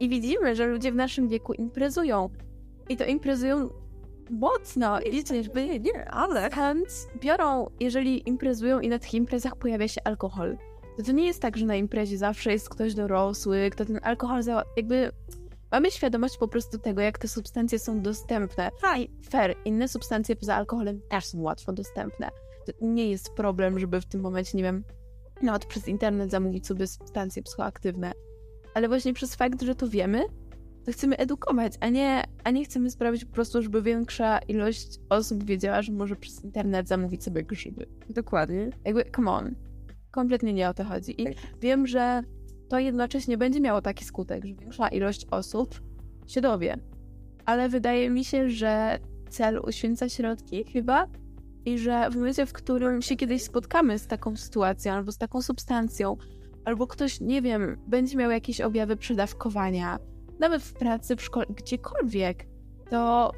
i 0.00 0.08
widzimy, 0.08 0.56
że 0.56 0.66
ludzie 0.66 0.92
w 0.92 0.94
naszym 0.94 1.28
wieku 1.28 1.52
imprezują. 1.52 2.30
I 2.88 2.96
to 2.96 3.04
imprezują 3.04 3.70
mocno. 4.30 5.00
I 5.00 5.22
jakby 5.36 5.80
Nie, 5.80 6.10
ale... 6.10 6.50
skąd 6.50 6.88
biorą, 7.20 7.66
jeżeli 7.80 8.28
imprezują 8.28 8.80
i 8.80 8.88
na 8.88 8.98
tych 8.98 9.14
imprezach 9.14 9.56
pojawia 9.56 9.88
się 9.88 10.00
alkohol. 10.04 10.56
To 10.96 11.02
to 11.02 11.12
nie 11.12 11.26
jest 11.26 11.42
tak, 11.42 11.56
że 11.56 11.66
na 11.66 11.76
imprezie 11.76 12.18
zawsze 12.18 12.52
jest 12.52 12.68
ktoś 12.68 12.94
dorosły, 12.94 13.70
kto 13.70 13.84
ten 13.84 14.00
alkohol 14.02 14.42
za... 14.42 14.64
jakby... 14.76 15.10
Mamy 15.74 15.90
świadomość 15.90 16.38
po 16.38 16.48
prostu 16.48 16.78
tego, 16.78 17.00
jak 17.00 17.18
te 17.18 17.28
substancje 17.28 17.78
są 17.78 18.02
dostępne. 18.02 18.70
I 18.98 19.10
fair, 19.30 19.56
inne 19.64 19.88
substancje 19.88 20.36
poza 20.36 20.54
alkoholem 20.54 21.00
też 21.08 21.26
są 21.26 21.40
łatwo 21.40 21.72
dostępne. 21.72 22.28
To 22.66 22.72
nie 22.80 23.10
jest 23.10 23.34
problem, 23.34 23.78
żeby 23.78 24.00
w 24.00 24.06
tym 24.06 24.20
momencie, 24.20 24.58
nie 24.58 24.62
wiem, 24.62 24.84
nawet 25.42 25.66
przez 25.66 25.88
internet 25.88 26.30
zamówić 26.30 26.66
sobie 26.66 26.86
substancje 26.86 27.42
psychoaktywne. 27.42 28.12
Ale 28.74 28.88
właśnie 28.88 29.14
przez 29.14 29.34
fakt, 29.34 29.62
że 29.62 29.74
to 29.74 29.88
wiemy, 29.88 30.24
to 30.84 30.92
chcemy 30.92 31.16
edukować, 31.16 31.72
a 31.80 31.88
nie, 31.88 32.24
a 32.44 32.50
nie 32.50 32.64
chcemy 32.64 32.90
sprawić 32.90 33.24
po 33.24 33.32
prostu, 33.32 33.62
żeby 33.62 33.82
większa 33.82 34.38
ilość 34.38 34.98
osób 35.08 35.44
wiedziała, 35.44 35.82
że 35.82 35.92
może 35.92 36.16
przez 36.16 36.44
internet 36.44 36.88
zamówić 36.88 37.24
sobie 37.24 37.42
grzyby. 37.42 37.86
Dokładnie. 38.10 38.70
Jakby, 38.84 39.04
come 39.16 39.30
on. 39.30 39.54
Kompletnie 40.10 40.52
nie 40.52 40.68
o 40.68 40.74
to 40.74 40.84
chodzi. 40.84 41.22
I 41.22 41.26
wiem, 41.60 41.86
że 41.86 42.22
to 42.74 42.78
jednocześnie 42.78 43.38
będzie 43.38 43.60
miało 43.60 43.82
taki 43.82 44.04
skutek, 44.04 44.44
że 44.44 44.54
większa 44.54 44.88
ilość 44.88 45.26
osób 45.30 45.80
się 46.26 46.40
dowie. 46.40 46.76
Ale 47.44 47.68
wydaje 47.68 48.10
mi 48.10 48.24
się, 48.24 48.50
że 48.50 48.98
cel 49.30 49.60
uświęca 49.66 50.08
środki 50.08 50.64
chyba 50.64 51.06
i 51.64 51.78
że 51.78 52.10
w 52.10 52.16
momencie, 52.16 52.46
w 52.46 52.52
którym 52.52 53.02
się 53.02 53.16
kiedyś 53.16 53.42
spotkamy 53.42 53.98
z 53.98 54.06
taką 54.06 54.36
sytuacją 54.36 54.92
albo 54.92 55.12
z 55.12 55.18
taką 55.18 55.42
substancją, 55.42 56.16
albo 56.64 56.86
ktoś, 56.86 57.20
nie 57.20 57.42
wiem, 57.42 57.80
będzie 57.86 58.16
miał 58.16 58.30
jakieś 58.30 58.60
objawy 58.60 58.96
przedawkowania, 58.96 59.98
nawet 60.40 60.62
w 60.62 60.72
pracy, 60.72 61.16
w 61.16 61.22
szkole, 61.22 61.46
gdziekolwiek, 61.50 62.46
to 62.90 63.32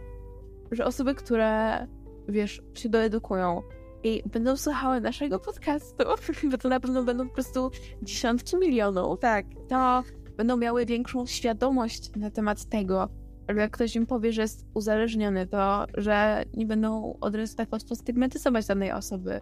że 0.72 0.84
osoby, 0.84 1.14
które, 1.14 1.86
wiesz, 2.28 2.62
się 2.74 2.88
doedukują 2.88 3.62
i 4.06 4.22
będą 4.28 4.56
słuchały 4.56 5.00
naszego 5.00 5.38
podcastu, 5.38 6.04
bo 6.50 6.58
to 6.58 6.68
na 6.68 6.80
pewno 6.80 7.02
będą 7.02 7.28
po 7.28 7.34
prostu 7.34 7.70
dziesiątki 8.02 8.56
milionów, 8.56 9.20
Tak. 9.20 9.46
to 9.68 10.02
będą 10.36 10.56
miały 10.56 10.86
większą 10.86 11.26
świadomość 11.26 12.16
na 12.16 12.30
temat 12.30 12.64
tego, 12.64 13.08
albo 13.48 13.60
jak 13.60 13.70
ktoś 13.70 13.96
im 13.96 14.06
powie, 14.06 14.32
że 14.32 14.42
jest 14.42 14.66
uzależniony, 14.74 15.46
to 15.46 15.86
że 15.96 16.44
nie 16.54 16.66
będą 16.66 17.18
od 17.20 17.34
razu 17.34 17.56
tak 17.56 17.72
łatwo 17.72 17.94
stygmatyzować 17.94 18.66
danej 18.66 18.92
osoby. 18.92 19.40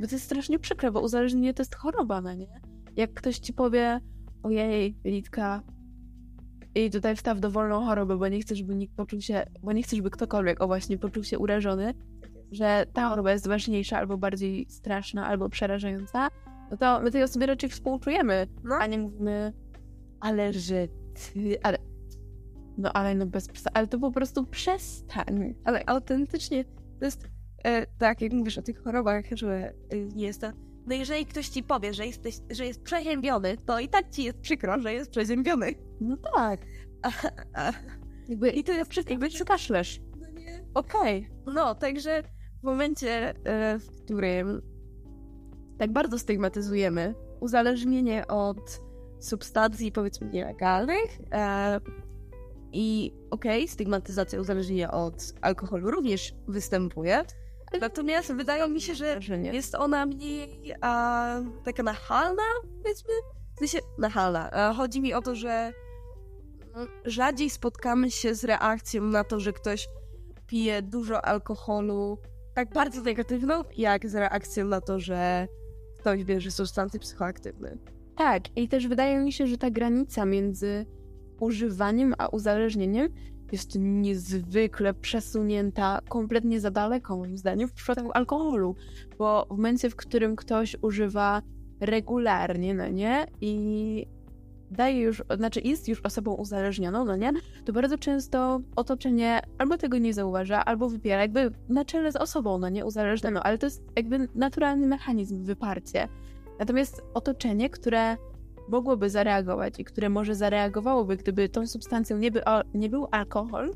Bo 0.00 0.06
to 0.06 0.14
jest 0.14 0.24
strasznie 0.24 0.58
przykre, 0.58 0.92
bo 0.92 1.00
uzależnienie 1.00 1.54
to 1.54 1.60
jest 1.62 1.74
choroba, 1.74 2.20
no 2.20 2.34
nie? 2.34 2.60
Jak 2.96 3.14
ktoś 3.14 3.38
ci 3.38 3.52
powie, 3.52 4.00
ojej, 4.42 4.96
Litka, 5.04 5.62
i 6.74 6.90
tutaj 6.90 7.16
wstaw 7.16 7.40
dowolną 7.40 7.84
chorobę, 7.84 8.16
bo 8.16 8.28
nie 8.28 8.40
chcę, 8.40 8.54
żeby 8.54 8.74
nikt 8.74 8.94
poczuł 8.96 9.20
się, 9.20 9.46
bo 9.62 9.72
nie 9.72 9.82
chcę, 9.82 9.96
żeby 9.96 10.10
ktokolwiek, 10.10 10.62
o 10.62 10.66
właśnie, 10.66 10.98
poczuł 10.98 11.24
się 11.24 11.38
urażony, 11.38 11.94
że 12.52 12.86
ta 12.92 13.08
choroba 13.08 13.32
jest 13.32 13.48
ważniejsza, 13.48 13.98
albo 13.98 14.18
bardziej 14.18 14.66
straszna, 14.68 15.26
albo 15.26 15.48
przerażająca, 15.48 16.28
no 16.70 16.76
to 16.76 17.00
my 17.00 17.10
tej 17.10 17.22
osobie 17.22 17.46
raczej 17.46 17.70
współczujemy, 17.70 18.46
No. 18.64 18.74
a 18.80 18.86
nie 18.86 18.98
mówimy, 18.98 19.52
ale 20.20 20.52
że 20.52 20.88
ty, 21.14 21.56
ale... 21.62 21.78
No 22.78 22.92
ale 22.92 23.14
no 23.14 23.26
bez 23.26 23.48
przesady, 23.48 23.76
ale 23.76 23.86
to 23.86 23.98
po 23.98 24.10
prostu 24.10 24.46
przestań. 24.46 25.54
Ale 25.64 25.82
autentycznie 25.86 26.64
to 26.98 27.04
jest 27.04 27.28
e, 27.64 27.86
tak, 27.86 28.20
jak 28.20 28.32
mówisz 28.32 28.58
o 28.58 28.62
tych 28.62 28.82
chorobach, 28.82 29.24
że 29.34 29.72
nie 30.14 30.26
jest 30.26 30.40
to. 30.40 30.50
No 30.86 30.94
jeżeli 30.94 31.26
ktoś 31.26 31.48
ci 31.48 31.62
powie, 31.62 31.94
że, 31.94 32.06
jesteś, 32.06 32.34
że 32.50 32.66
jest 32.66 32.82
przeziębiony, 32.82 33.56
to 33.66 33.78
i 33.80 33.88
tak 33.88 34.10
ci 34.10 34.24
jest 34.24 34.40
przykro, 34.40 34.78
że 34.80 34.92
jest 34.94 35.10
przeziębiony. 35.10 35.74
No 36.00 36.16
tak. 36.36 36.60
A, 37.02 37.10
a, 37.54 37.72
Jakby, 38.28 38.50
I 38.50 38.64
to 38.64 38.72
jest 38.72 38.90
przy, 38.90 39.00
jakby 39.08 39.28
przykaszlesz. 39.28 40.00
no 40.20 40.30
nie. 40.30 40.64
Okej. 40.74 41.28
No, 41.54 41.74
także 41.74 42.22
w 42.64 42.66
momencie, 42.66 43.34
e, 43.44 43.78
w 43.78 44.04
którym 44.04 44.62
tak 45.78 45.92
bardzo 45.92 46.18
stygmatyzujemy 46.18 47.14
uzależnienie 47.40 48.26
od 48.26 48.80
substancji, 49.20 49.92
powiedzmy, 49.92 50.30
nielegalnych 50.30 51.18
e, 51.32 51.80
i 52.72 53.12
okej, 53.30 53.68
stygmatyzacja 53.68 54.40
uzależnienia 54.40 54.90
od 54.90 55.14
alkoholu 55.40 55.90
również 55.90 56.34
występuje, 56.48 57.24
natomiast 57.80 58.32
wydaje 58.32 58.68
mi 58.68 58.80
się, 58.80 58.94
że 58.94 59.20
jest 59.52 59.74
ona 59.74 60.06
mniej 60.06 60.74
a, 60.80 61.40
taka 61.64 61.82
nachalna, 61.82 62.42
powiedzmy. 62.82 63.14
W 63.56 63.58
sensie 63.58 63.78
nachalna. 63.98 64.50
A, 64.50 64.74
chodzi 64.74 65.00
mi 65.00 65.14
o 65.14 65.22
to, 65.22 65.34
że 65.34 65.72
mm, 66.74 66.88
rzadziej 67.04 67.50
spotkamy 67.50 68.10
się 68.10 68.34
z 68.34 68.44
reakcją 68.44 69.02
na 69.02 69.24
to, 69.24 69.40
że 69.40 69.52
ktoś 69.52 69.88
pije 70.46 70.82
dużo 70.82 71.24
alkoholu, 71.24 72.18
tak 72.54 72.72
bardzo 72.72 73.02
negatywną, 73.02 73.64
jak 73.76 74.08
z 74.08 74.14
reakcją 74.14 74.66
na 74.66 74.80
to, 74.80 75.00
że 75.00 75.48
ktoś 75.98 76.24
bierze 76.24 76.50
substancje 76.50 77.00
psychoaktywne. 77.00 77.76
Tak, 78.16 78.56
i 78.56 78.68
też 78.68 78.88
wydaje 78.88 79.18
mi 79.18 79.32
się, 79.32 79.46
że 79.46 79.58
ta 79.58 79.70
granica 79.70 80.24
między 80.24 80.86
używaniem 81.40 82.14
a 82.18 82.28
uzależnieniem 82.28 83.08
jest 83.52 83.78
niezwykle 83.78 84.94
przesunięta 84.94 86.00
kompletnie 86.08 86.60
za 86.60 86.70
daleko, 86.70 87.16
moim 87.16 87.38
zdaniem, 87.38 87.68
w 87.68 87.72
przypadku 87.72 88.10
alkoholu. 88.14 88.76
Bo 89.18 89.46
w 89.50 89.50
momencie, 89.50 89.90
w 89.90 89.96
którym 89.96 90.36
ktoś 90.36 90.76
używa 90.82 91.42
regularnie, 91.80 92.74
no 92.74 92.88
nie? 92.88 93.26
I 93.40 94.06
daje 94.74 95.00
już, 95.00 95.22
znaczy 95.36 95.60
jest 95.60 95.88
już 95.88 96.00
osobą 96.00 96.34
uzależnioną, 96.34 97.04
no 97.04 97.16
nie? 97.16 97.32
To 97.64 97.72
bardzo 97.72 97.98
często 97.98 98.60
otoczenie 98.76 99.40
albo 99.58 99.78
tego 99.78 99.98
nie 99.98 100.14
zauważa, 100.14 100.64
albo 100.64 100.88
wypiera 100.88 101.20
jakby 101.20 101.50
na 101.68 101.84
czele 101.84 102.12
z 102.12 102.16
osobą, 102.16 102.58
no 102.58 102.68
nie? 102.68 102.84
Uzależnioną, 102.84 103.40
ale 103.40 103.58
to 103.58 103.66
jest 103.66 103.82
jakby 103.96 104.28
naturalny 104.34 104.86
mechanizm, 104.86 105.44
wyparcie. 105.44 106.08
Natomiast 106.58 107.02
otoczenie, 107.14 107.70
które 107.70 108.16
mogłoby 108.68 109.10
zareagować 109.10 109.80
i 109.80 109.84
które 109.84 110.08
może 110.08 110.34
zareagowałoby, 110.34 111.16
gdyby 111.16 111.48
tą 111.48 111.66
substancją 111.66 112.18
nie, 112.18 112.30
by, 112.30 112.42
nie 112.74 112.88
był 112.88 113.08
alkohol, 113.10 113.74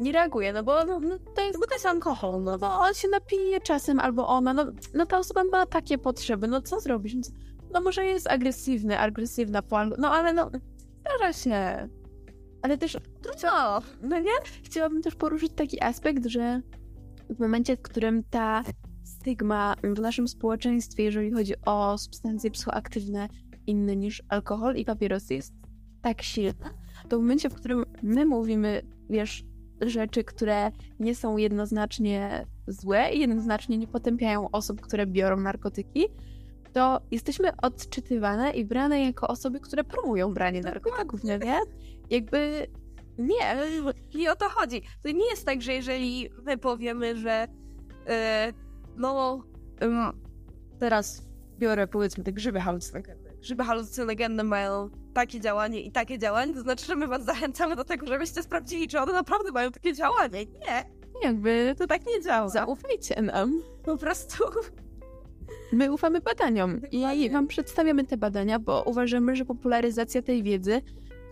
nie 0.00 0.12
reaguje, 0.12 0.52
no 0.52 0.62
bo 0.62 0.84
no, 0.84 1.00
no 1.00 1.18
to 1.34 1.42
jest... 1.42 1.54
No 1.54 1.60
bo 1.60 1.66
to 1.66 1.74
jest 1.74 1.86
alkohol, 1.86 2.32
no. 2.32 2.50
No 2.50 2.58
bo 2.58 2.78
on 2.78 2.94
się 2.94 3.08
napije 3.08 3.60
czasem 3.60 4.00
albo 4.00 4.28
ona, 4.28 4.54
no, 4.54 4.66
no 4.94 5.06
ta 5.06 5.18
osoba 5.18 5.44
ma 5.44 5.66
takie 5.66 5.98
potrzeby, 5.98 6.48
no 6.48 6.62
co 6.62 6.80
zrobisz? 6.80 7.14
No 7.72 7.80
może 7.80 8.04
jest 8.04 8.30
agresywny, 8.30 8.98
agresywna 8.98 9.62
po 9.62 9.84
no 9.84 10.10
ale 10.10 10.32
no 10.32 10.50
zdarza 11.00 11.32
się. 11.32 11.88
Ale 12.62 12.78
też, 12.78 12.96
co? 13.36 13.82
No 14.02 14.20
nie? 14.20 14.32
Chciałabym 14.62 15.02
też 15.02 15.14
poruszyć 15.14 15.52
taki 15.52 15.82
aspekt, 15.82 16.26
że 16.26 16.60
w 17.30 17.40
momencie, 17.40 17.76
w 17.76 17.82
którym 17.82 18.24
ta 18.30 18.64
stygma 19.04 19.74
w 19.96 20.00
naszym 20.00 20.28
społeczeństwie, 20.28 21.04
jeżeli 21.04 21.32
chodzi 21.32 21.54
o 21.66 21.98
substancje 21.98 22.50
psychoaktywne 22.50 23.28
inne 23.66 23.96
niż 23.96 24.22
alkohol 24.28 24.76
i 24.76 24.84
papierosy 24.84 25.34
jest 25.34 25.54
tak 26.02 26.22
silna, 26.22 26.74
to 27.08 27.18
w 27.18 27.20
momencie, 27.20 27.50
w 27.50 27.54
którym 27.54 27.84
my 28.02 28.26
mówimy, 28.26 28.82
wiesz, 29.10 29.44
rzeczy, 29.80 30.24
które 30.24 30.70
nie 31.00 31.14
są 31.14 31.36
jednoznacznie 31.36 32.46
złe 32.66 33.14
i 33.14 33.20
jednoznacznie 33.20 33.78
nie 33.78 33.86
potępiają 33.86 34.50
osób, 34.50 34.80
które 34.80 35.06
biorą 35.06 35.36
narkotyki, 35.36 36.06
to 36.72 37.00
jesteśmy 37.10 37.56
odczytywane 37.62 38.50
i 38.50 38.64
brane 38.64 39.00
jako 39.04 39.28
osoby, 39.28 39.60
które 39.60 39.84
promują 39.84 40.34
branie 40.34 40.60
narkotyków, 40.60 41.24
nie? 41.24 41.38
nie? 41.38 41.60
Jakby 42.10 42.66
nie, 43.18 43.56
nie 44.14 44.32
o 44.32 44.36
to 44.36 44.48
chodzi. 44.48 44.82
To 45.02 45.10
nie 45.10 45.30
jest 45.30 45.46
tak, 45.46 45.62
że 45.62 45.72
jeżeli 45.72 46.30
my 46.42 46.58
powiemy, 46.58 47.16
że 47.16 47.48
yy, 48.06 48.12
no 48.96 49.42
teraz 50.78 51.22
biorę 51.58 51.86
powiedzmy 51.86 52.24
te 52.24 52.32
grzyby 52.32 52.60
halucynogenne. 52.60 53.30
Grzyby 53.40 53.64
halucynogenne 53.64 54.44
mają 54.44 54.90
takie 55.14 55.40
działanie 55.40 55.80
i 55.80 55.92
takie 55.92 56.18
działanie, 56.18 56.54
to 56.54 56.60
znaczy, 56.60 56.86
że 56.86 56.96
my 56.96 57.06
was 57.06 57.24
zachęcamy 57.24 57.76
do 57.76 57.84
tego, 57.84 58.06
żebyście 58.06 58.42
sprawdzili, 58.42 58.88
czy 58.88 59.00
one 59.00 59.12
naprawdę 59.12 59.52
mają 59.52 59.72
takie 59.72 59.94
działanie. 59.94 60.46
Nie. 60.46 60.84
Jakby 61.22 61.74
to 61.78 61.86
tak 61.86 62.06
nie 62.06 62.20
działa. 62.20 62.48
Zaufajcie 62.48 63.22
nam. 63.22 63.62
Po 63.84 63.96
prostu. 63.96 64.44
My 65.72 65.92
ufamy 65.92 66.20
badaniom 66.20 66.80
Dokładnie. 66.80 67.16
i 67.16 67.30
wam 67.30 67.46
przedstawiamy 67.46 68.04
te 68.04 68.16
badania, 68.16 68.58
bo 68.58 68.82
uważamy, 68.82 69.36
że 69.36 69.44
popularyzacja 69.44 70.22
tej 70.22 70.42
wiedzy, 70.42 70.82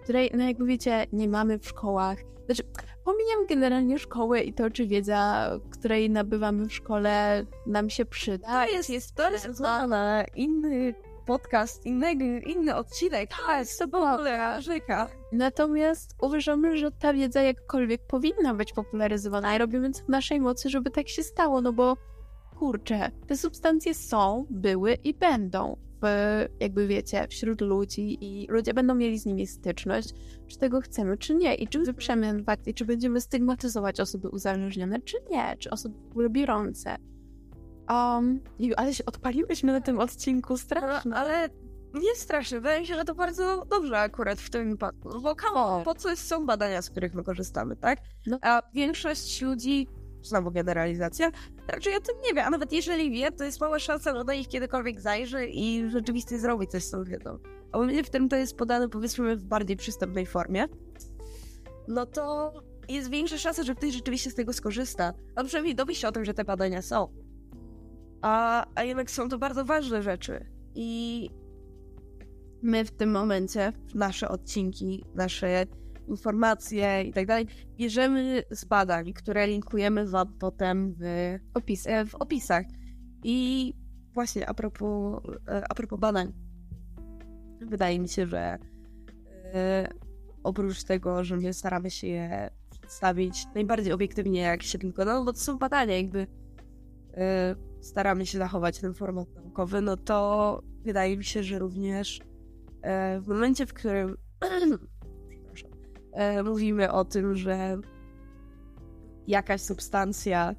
której, 0.02 0.30
no 0.34 0.44
jakby 0.44 0.64
wiecie, 0.64 1.06
nie 1.12 1.28
mamy 1.28 1.58
w 1.58 1.68
szkołach. 1.68 2.18
Znaczy, 2.46 2.62
pomijam 3.04 3.46
generalnie 3.48 3.98
szkoły 3.98 4.40
i 4.40 4.52
to, 4.52 4.70
czy 4.70 4.86
wiedza, 4.86 5.50
której 5.70 6.10
nabywamy 6.10 6.66
w 6.66 6.72
szkole, 6.72 7.44
nam 7.66 7.90
się 7.90 8.04
przyda. 8.04 8.66
To 8.66 8.72
jest, 8.72 8.90
jest 8.90 9.14
to 9.14 9.30
jest 9.30 9.60
na 9.60 10.24
inny 10.34 10.94
podcast, 11.26 11.86
inny, 11.86 12.12
inny 12.40 12.76
odcinek. 12.76 13.30
Tak, 13.46 13.66
to 13.78 13.88
była 13.88 14.60
rzeka. 14.60 15.08
Natomiast 15.32 16.14
uważamy, 16.22 16.76
że 16.76 16.90
ta 16.92 17.12
wiedza 17.12 17.42
jakkolwiek 17.42 18.06
powinna 18.06 18.54
być 18.54 18.72
popularyzowana 18.72 19.56
i 19.56 19.58
robimy 19.58 19.90
co 19.90 20.04
w 20.04 20.08
naszej 20.08 20.40
mocy, 20.40 20.70
żeby 20.70 20.90
tak 20.90 21.08
się 21.08 21.22
stało, 21.22 21.60
no 21.60 21.72
bo 21.72 21.96
kurczę, 22.58 23.10
te 23.26 23.36
substancje 23.36 23.94
są, 23.94 24.46
były 24.50 24.94
i 24.94 25.14
będą 25.14 25.76
w, 26.02 26.06
jakby 26.60 26.86
wiecie, 26.86 27.26
wśród 27.28 27.60
ludzi 27.60 28.18
i 28.20 28.46
ludzie 28.50 28.74
będą 28.74 28.94
mieli 28.94 29.18
z 29.18 29.26
nimi 29.26 29.46
styczność, 29.46 30.14
czy 30.46 30.58
tego 30.58 30.80
chcemy, 30.80 31.16
czy 31.16 31.34
nie, 31.34 31.54
i 31.54 31.68
czy 31.68 31.78
wyprzemy 31.78 32.44
fakt, 32.44 32.66
i 32.66 32.74
czy 32.74 32.84
będziemy 32.84 33.20
stygmatyzować 33.20 34.00
osoby 34.00 34.28
uzależnione, 34.28 35.00
czy 35.00 35.16
nie, 35.30 35.56
czy 35.58 35.70
osoby 35.70 35.94
w 36.08 36.10
ogóle 36.10 36.30
biorące. 36.30 36.96
Um, 37.90 38.40
ale 38.76 38.94
się 38.94 39.04
odpaliłyśmy 39.04 39.72
na 39.72 39.80
tym 39.80 40.00
odcinku 40.00 40.56
strasznie. 40.56 41.10
No, 41.10 41.16
ale 41.16 41.48
nie 41.94 42.14
strasznie. 42.14 42.60
Wydaje 42.60 42.80
mi 42.80 42.86
się, 42.86 42.94
że 42.94 43.04
to 43.04 43.14
bardzo 43.14 43.64
dobrze 43.70 43.98
akurat 43.98 44.38
w 44.40 44.50
tym 44.50 44.70
wypadku. 44.70 45.20
Bo 45.22 45.34
come 45.34 45.84
po 45.84 45.94
co 45.94 46.16
są 46.16 46.46
badania, 46.46 46.82
z 46.82 46.90
których 46.90 47.14
my 47.14 47.24
korzystamy, 47.24 47.76
tak? 47.76 47.98
No. 48.26 48.38
A 48.42 48.62
większość 48.74 49.42
ludzi, 49.42 49.88
znowu 50.22 50.50
generalizacja, 50.50 51.30
raczej 51.68 51.96
o 51.96 52.00
tym 52.00 52.14
nie 52.26 52.34
wie. 52.34 52.44
A 52.44 52.50
nawet 52.50 52.72
jeżeli 52.72 53.10
wie, 53.10 53.32
to 53.32 53.44
jest 53.44 53.60
mała 53.60 53.78
szansa, 53.78 54.16
że 54.16 54.24
do 54.24 54.32
nich 54.32 54.48
kiedykolwiek 54.48 55.00
zajrzy 55.00 55.46
i 55.46 55.90
rzeczywiście 55.90 56.38
zrobi 56.38 56.66
coś 56.66 56.84
z 56.84 56.90
tą 56.90 57.04
wiedzą. 57.04 57.38
A 57.72 57.78
momencie, 57.78 58.04
w 58.04 58.08
którym 58.08 58.28
to 58.28 58.36
jest 58.36 58.56
podane, 58.56 58.88
powiedzmy, 58.88 59.36
w 59.36 59.44
bardziej 59.44 59.76
przystępnej 59.76 60.26
formie, 60.26 60.66
no 61.88 62.06
to 62.06 62.52
jest 62.88 63.10
większa 63.10 63.38
szansa, 63.38 63.62
że 63.62 63.74
ktoś 63.74 63.92
rzeczywiście 63.92 64.30
z 64.30 64.34
tego 64.34 64.52
skorzysta. 64.52 65.12
A 65.34 65.44
przynajmniej 65.44 65.74
dowie 65.74 65.94
się 65.94 66.08
o 66.08 66.12
tym, 66.12 66.24
że 66.24 66.34
te 66.34 66.44
badania 66.44 66.82
są. 66.82 67.08
A, 68.22 68.66
a 68.74 68.84
jednak 68.84 69.10
są 69.10 69.28
to 69.28 69.38
bardzo 69.38 69.64
ważne 69.64 70.02
rzeczy. 70.02 70.46
I 70.74 71.30
my 72.62 72.84
w 72.84 72.90
tym 72.90 73.10
momencie, 73.10 73.72
nasze 73.94 74.28
odcinki, 74.28 75.04
nasze 75.14 75.66
informacje 76.08 77.02
i 77.02 77.12
tak 77.12 77.26
dalej, 77.26 77.46
bierzemy 77.76 78.42
z 78.50 78.64
badań, 78.64 79.12
które 79.12 79.46
linkujemy 79.46 80.06
wam 80.06 80.38
potem 80.38 80.94
w, 81.00 81.36
opis, 81.54 81.86
e, 81.86 82.06
w 82.06 82.14
opisach. 82.14 82.64
I 83.24 83.72
właśnie 84.14 84.48
a 84.48 84.54
propos, 84.54 85.22
e, 85.48 85.64
a 85.68 85.74
propos 85.74 86.00
badań, 86.00 86.32
wydaje 87.60 88.00
mi 88.00 88.08
się, 88.08 88.26
że 88.26 88.58
e, 89.54 89.88
oprócz 90.42 90.84
tego, 90.84 91.24
że 91.24 91.36
my 91.36 91.52
staramy 91.54 91.90
się 91.90 92.06
je 92.06 92.50
przedstawić 92.70 93.46
najbardziej 93.54 93.92
obiektywnie, 93.92 94.40
jak 94.40 94.62
się 94.62 94.78
tylko 94.78 95.04
da, 95.04 95.14
no 95.14 95.24
bo 95.24 95.32
to 95.32 95.38
są 95.38 95.58
badania, 95.58 95.96
jakby 95.96 96.26
staramy 97.80 98.26
się 98.26 98.38
zachować 98.38 98.80
ten 98.80 98.94
format 98.94 99.34
naukowy, 99.34 99.80
no 99.80 99.96
to 99.96 100.60
wydaje 100.84 101.16
mi 101.16 101.24
się, 101.24 101.42
że 101.42 101.58
również 101.58 102.20
w 103.20 103.24
momencie, 103.28 103.66
w 103.66 103.72
którym 103.72 104.16
e, 106.12 106.42
mówimy 106.42 106.92
o 106.92 107.04
tym, 107.04 107.36
że 107.36 107.78
jakaś 109.26 109.60
substancja 109.60 110.54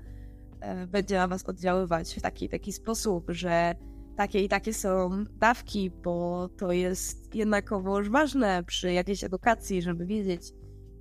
e, 0.59 0.87
będzie 0.87 1.17
na 1.17 1.27
was 1.27 1.45
oddziaływać 1.45 2.15
w 2.15 2.21
taki 2.21 2.49
taki 2.49 2.73
sposób, 2.73 3.25
że 3.29 3.75
takie 4.17 4.43
i 4.43 4.49
takie 4.49 4.73
są 4.73 5.23
dawki, 5.37 5.91
bo 6.03 6.49
to 6.57 6.71
jest 6.71 7.35
jednakowoż 7.35 8.09
ważne 8.09 8.63
przy 8.63 8.93
jakiejś 8.93 9.23
edukacji, 9.23 9.81
żeby 9.81 10.05
wiedzieć, 10.05 10.53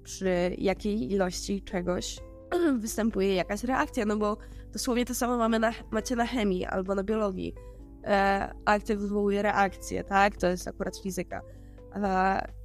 przy 0.03 0.55
jakiej 0.59 1.13
ilości 1.13 1.63
czegoś 1.63 2.19
występuje 2.81 3.35
jakaś 3.35 3.65
reakcja, 3.65 4.05
no 4.05 4.17
bo 4.17 4.37
dosłownie 4.73 5.05
to 5.05 5.15
samo 5.15 5.39
mamy 5.39 5.59
na, 5.59 5.73
macie 5.91 6.17
na 6.17 6.27
chemii 6.27 6.65
albo 6.65 6.95
na 6.95 7.03
biologii. 7.03 7.55
E, 8.05 8.53
aktyw 8.65 8.99
wywołuje 8.99 9.43
reakcję, 9.43 10.05
tak? 10.05 10.37
To 10.37 10.47
jest 10.47 10.69
akurat 10.69 10.97
fizyka. 10.97 11.43
E, 11.95 12.58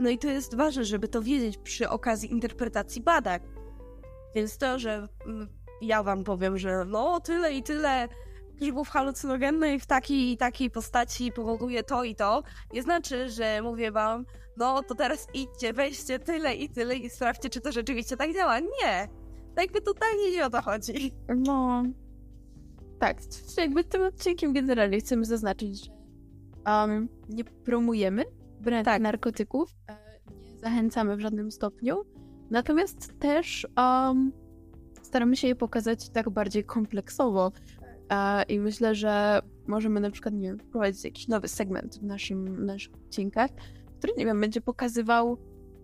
no 0.00 0.10
i 0.10 0.18
to 0.18 0.28
jest 0.28 0.56
ważne, 0.56 0.84
żeby 0.84 1.08
to 1.08 1.22
wiedzieć 1.22 1.58
przy 1.58 1.88
okazji 1.88 2.32
interpretacji 2.32 3.02
badań. 3.02 3.40
Więc 4.34 4.58
to, 4.58 4.78
że 4.78 5.08
mm, 5.26 5.48
ja 5.80 6.02
wam 6.02 6.24
powiem, 6.24 6.58
że 6.58 6.84
no 6.84 7.20
tyle 7.20 7.52
i 7.52 7.62
tyle 7.62 8.08
grzybów 8.54 8.88
halucynogennych 8.88 9.82
w 9.82 9.86
takiej 9.86 10.32
i 10.32 10.36
takiej 10.36 10.70
postaci 10.70 11.32
powoduje 11.32 11.82
to 11.82 12.04
i 12.04 12.14
to, 12.14 12.42
nie 12.72 12.82
znaczy, 12.82 13.28
że 13.28 13.62
mówię 13.62 13.92
wam, 13.92 14.24
no 14.56 14.82
to 14.82 14.94
teraz 14.94 15.26
idźcie, 15.34 15.72
weźcie 15.72 16.18
tyle 16.18 16.54
i 16.54 16.68
tyle 16.68 16.96
i 16.96 17.10
sprawdźcie, 17.10 17.50
czy 17.50 17.60
to 17.60 17.72
rzeczywiście 17.72 18.16
tak 18.16 18.34
działa. 18.34 18.60
Nie! 18.60 19.08
Tak 19.54 19.64
jakby 19.64 19.80
totalnie 19.80 20.30
nie 20.30 20.46
o 20.46 20.50
to 20.50 20.62
chodzi. 20.62 21.12
No. 21.36 21.82
Tak, 22.98 23.18
jakby 23.58 23.84
tym 23.84 24.02
odcinkiem 24.02 24.52
generalnie 24.52 24.98
chcemy 24.98 25.24
zaznaczyć, 25.24 25.84
że 25.84 25.90
um, 26.66 27.08
nie 27.28 27.44
promujemy 27.44 28.24
brania 28.64 28.84
tak. 28.84 29.02
narkotyków, 29.02 29.74
e, 29.90 29.96
nie 30.42 30.58
zachęcamy 30.58 31.16
w 31.16 31.20
żadnym 31.20 31.50
stopniu, 31.50 32.04
natomiast 32.50 33.18
też 33.18 33.66
um, 33.76 34.32
staramy 35.02 35.36
się 35.36 35.48
je 35.48 35.56
pokazać 35.56 36.10
tak 36.10 36.30
bardziej 36.30 36.64
kompleksowo. 36.64 37.52
E, 38.10 38.42
I 38.42 38.60
myślę, 38.60 38.94
że 38.94 39.42
możemy 39.66 40.00
na 40.00 40.10
przykład, 40.10 40.34
nie 40.34 40.48
wiem, 40.48 40.58
wprowadzić 40.58 41.04
jakiś 41.04 41.28
nowy 41.28 41.48
segment 41.48 41.98
w 41.98 42.02
naszym, 42.02 42.66
naszych 42.66 42.94
odcinkach, 42.94 43.50
który, 43.98 44.12
nie 44.16 44.24
wiem, 44.24 44.40
będzie 44.40 44.60
pokazywał 44.60 45.38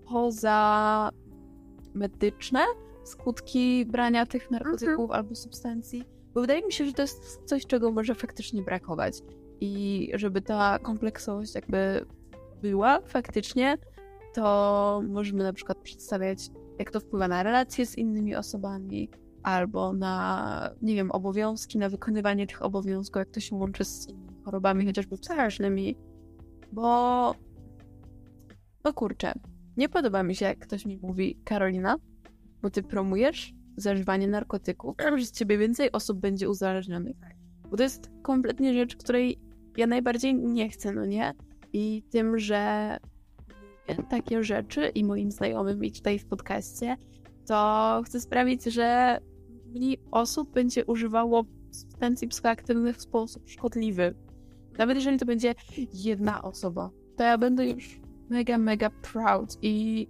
poza 0.08 1.10
medyczne 1.94 2.60
skutki 3.04 3.86
brania 3.86 4.26
tych 4.26 4.50
narkotyków 4.50 5.00
mhm. 5.00 5.10
albo 5.10 5.34
substancji, 5.34 6.04
bo 6.34 6.40
wydaje 6.40 6.66
mi 6.66 6.72
się, 6.72 6.84
że 6.84 6.92
to 6.92 7.02
jest 7.02 7.40
coś, 7.44 7.66
czego 7.66 7.92
może 7.92 8.14
faktycznie 8.14 8.62
brakować. 8.62 9.14
I 9.60 10.08
żeby 10.14 10.40
ta 10.40 10.78
kompleksowość 10.78 11.54
jakby 11.54 12.06
była 12.62 13.00
faktycznie, 13.00 13.78
to 14.34 15.02
możemy 15.08 15.44
na 15.44 15.52
przykład 15.52 15.78
przedstawiać, 15.78 16.38
jak 16.78 16.90
to 16.90 17.00
wpływa 17.00 17.28
na 17.28 17.42
relacje 17.42 17.86
z 17.86 17.98
innymi 17.98 18.36
osobami, 18.36 19.10
albo 19.42 19.92
na, 19.92 20.70
nie 20.82 20.94
wiem, 20.94 21.10
obowiązki, 21.10 21.78
na 21.78 21.88
wykonywanie 21.88 22.46
tych 22.46 22.62
obowiązków, 22.62 23.20
jak 23.20 23.30
to 23.30 23.40
się 23.40 23.56
łączy 23.56 23.84
z 23.84 24.06
chorobami, 24.44 24.86
chociażby 24.86 25.18
psychicznymi, 25.18 25.96
bo 26.72 27.34
no 28.84 28.92
kurczę, 28.92 29.32
nie 29.76 29.88
podoba 29.88 30.22
mi 30.22 30.34
się, 30.34 30.44
jak 30.44 30.58
ktoś 30.58 30.86
mi 30.86 30.98
mówi, 31.02 31.40
Karolina, 31.44 31.96
bo 32.62 32.70
ty 32.70 32.82
promujesz 32.82 33.52
zażywanie 33.76 34.28
narkotyków, 34.28 34.96
że 35.16 35.26
z 35.26 35.32
ciebie 35.32 35.58
więcej 35.58 35.92
osób 35.92 36.20
będzie 36.20 36.50
uzależnionych. 36.50 37.16
Bo 37.70 37.76
to 37.76 37.82
jest 37.82 38.10
kompletnie 38.22 38.74
rzecz, 38.74 38.96
której 38.96 39.40
ja 39.76 39.86
najbardziej 39.86 40.34
nie 40.34 40.68
chcę, 40.68 40.92
no 40.92 41.06
nie? 41.06 41.34
I 41.72 42.02
tym, 42.10 42.38
że 42.38 42.96
takie 44.10 44.44
rzeczy 44.44 44.88
i 44.88 45.04
moim 45.04 45.30
znajomym 45.30 45.84
i 45.84 45.92
tutaj 45.92 46.18
w 46.18 46.26
podcaście, 46.26 46.96
to 47.46 48.02
chcę 48.06 48.20
sprawić, 48.20 48.64
że 48.64 49.18
mniej 49.66 50.00
osób 50.10 50.52
będzie 50.52 50.84
używało 50.84 51.44
substancji 51.70 52.28
psychoaktywnych 52.28 52.96
w 52.96 53.00
sposób 53.00 53.48
szkodliwy. 53.48 54.14
Nawet 54.78 54.96
jeżeli 54.96 55.18
to 55.18 55.26
będzie 55.26 55.54
jedna 55.94 56.42
osoba, 56.42 56.90
to 57.16 57.24
ja 57.24 57.38
będę 57.38 57.66
już 57.66 58.00
mega, 58.30 58.58
mega 58.58 58.90
proud 58.90 59.58
i 59.62 60.06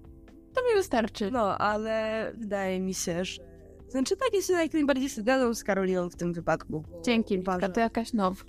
to 0.55 0.61
mi 0.69 0.75
wystarczy. 0.75 1.31
No, 1.31 1.59
ale 1.59 2.33
wydaje 2.39 2.81
mi 2.81 2.95
się, 2.95 3.25
że... 3.25 3.43
Znaczy 3.89 4.17
tak, 4.17 4.35
jest 4.35 4.51
jak 4.51 4.73
najbardziej 4.73 5.09
zgadzam 5.09 5.55
z 5.55 5.65
Karoliną 5.65 6.11
w 6.11 6.17
tym 6.17 6.33
wypadku. 6.33 6.85
Dzięki, 7.05 7.39
uważam... 7.39 7.73
to 7.73 7.81
jakaś 7.81 8.13
now. 8.13 8.45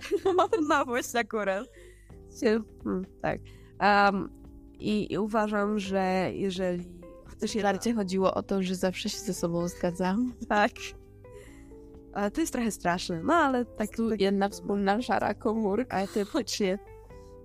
Nowość 0.70 1.16
akurat. 1.26 1.68
Hmm, 2.84 3.06
tak. 3.22 3.40
Um, 3.82 4.30
i, 4.80 5.14
I 5.14 5.18
uważam, 5.18 5.80
że 5.80 6.32
jeżeli... 6.34 6.86
Chociaż 7.26 7.64
bardziej 7.64 7.94
chodziło 7.94 8.34
o 8.34 8.44
to, 8.44 8.64
że 8.64 8.76
zawsze 8.76 9.10
się 9.10 9.20
ze 9.20 9.34
sobą 9.34 9.68
zgadzam. 9.68 10.34
Tak. 10.50 10.72
Ale 12.14 12.32
to 12.32 12.42
jest 12.42 12.54
trochę 12.54 12.72
straszne, 12.72 13.24
no 13.24 13.34
ale 13.34 13.66
tak... 13.66 13.90
Tu 13.90 14.10
tak... 14.10 14.22
jedna 14.22 14.50
wspólna 14.50 15.02
szara 15.02 15.34
komórka. 15.34 15.98
Autentycznie. 15.98 16.80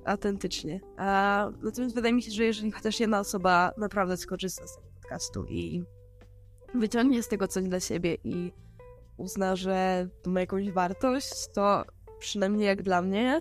Autentycznie. 0.05 0.81
A, 0.96 1.51
natomiast 1.62 1.94
wydaje 1.94 2.14
mi 2.14 2.22
się, 2.22 2.31
że 2.31 2.44
jeżeli 2.44 2.72
chociaż 2.72 3.01
jedna 3.01 3.20
osoba 3.20 3.72
naprawdę 3.79 4.16
skorzysta 4.16 4.66
z 4.66 4.77
tego 4.77 4.88
podcastu 4.94 5.44
i 5.49 5.85
wyciągnie 6.75 7.22
z 7.22 7.29
tego 7.29 7.49
coś 7.49 7.64
dla 7.64 7.81
siebie 7.81 8.16
i 8.25 8.53
uzna, 9.16 9.57
że 9.57 10.09
to 10.22 10.31
ma 10.31 10.40
jakąś 10.40 10.70
wartość, 10.70 11.49
to 11.55 11.85
przynajmniej 12.18 12.66
jak 12.66 12.83
dla 12.83 13.03
mnie, 13.03 13.40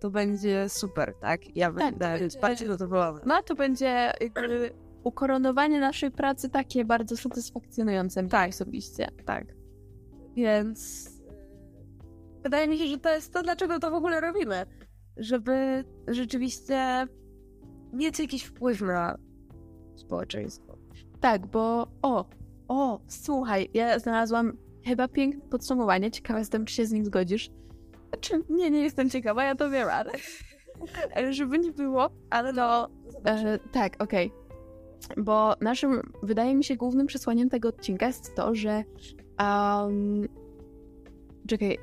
to 0.00 0.10
będzie 0.10 0.68
super, 0.68 1.14
tak? 1.20 1.56
Ja 1.56 1.66
tak, 1.66 1.76
będę 1.76 2.18
będzie... 2.18 2.40
bardziej 2.40 2.68
zadowolona. 2.68 3.20
No 3.26 3.42
to 3.42 3.54
będzie 3.54 4.12
jakby 4.20 4.70
ukoronowanie 5.04 5.80
naszej 5.80 6.10
pracy 6.10 6.50
takie 6.50 6.84
bardzo 6.84 7.16
satysfakcjonujące. 7.16 8.28
Tak, 8.28 8.50
osobiście. 8.50 9.08
Tak. 9.24 9.44
Więc 10.36 11.08
e, 11.30 12.42
wydaje 12.42 12.68
mi 12.68 12.78
się, 12.78 12.86
że 12.86 12.98
to 12.98 13.14
jest 13.14 13.32
to, 13.32 13.42
dlaczego 13.42 13.78
to 13.78 13.90
w 13.90 13.94
ogóle 13.94 14.20
robimy. 14.20 14.66
Żeby 15.16 15.84
rzeczywiście 16.08 17.06
mieć 17.92 18.18
jakiś 18.18 18.44
wpływ 18.44 18.80
na 18.80 19.18
społeczeństwo. 19.96 20.78
Tak, 21.20 21.46
bo 21.46 21.88
o, 22.02 22.24
o, 22.68 23.00
słuchaj, 23.08 23.70
ja 23.74 23.98
znalazłam 23.98 24.56
chyba 24.84 25.08
piękne 25.08 25.40
podsumowanie. 25.40 26.10
Ciekawa 26.10 26.38
jestem, 26.38 26.64
czy 26.64 26.74
się 26.74 26.86
z 26.86 26.92
nim 26.92 27.04
zgodzisz. 27.04 27.50
Znaczy, 28.08 28.42
nie, 28.48 28.70
nie 28.70 28.82
jestem 28.82 29.10
ciekawa, 29.10 29.44
ja 29.44 29.54
to 29.54 29.70
wiem, 29.70 29.88
ale 29.88 30.12
żeby 31.32 31.58
nie 31.58 31.72
było, 31.72 32.10
ale 32.30 32.52
no... 32.52 32.88
E, 33.24 33.58
tak, 33.72 34.02
okej. 34.02 34.26
Okay. 34.26 34.46
Bo 35.16 35.54
naszym, 35.60 36.02
wydaje 36.22 36.54
mi 36.54 36.64
się, 36.64 36.76
głównym 36.76 37.06
przesłaniem 37.06 37.48
tego 37.48 37.68
odcinka 37.68 38.06
jest 38.06 38.34
to, 38.34 38.54
że 38.54 38.84
um, 39.40 40.28
czekaj, 41.46 41.78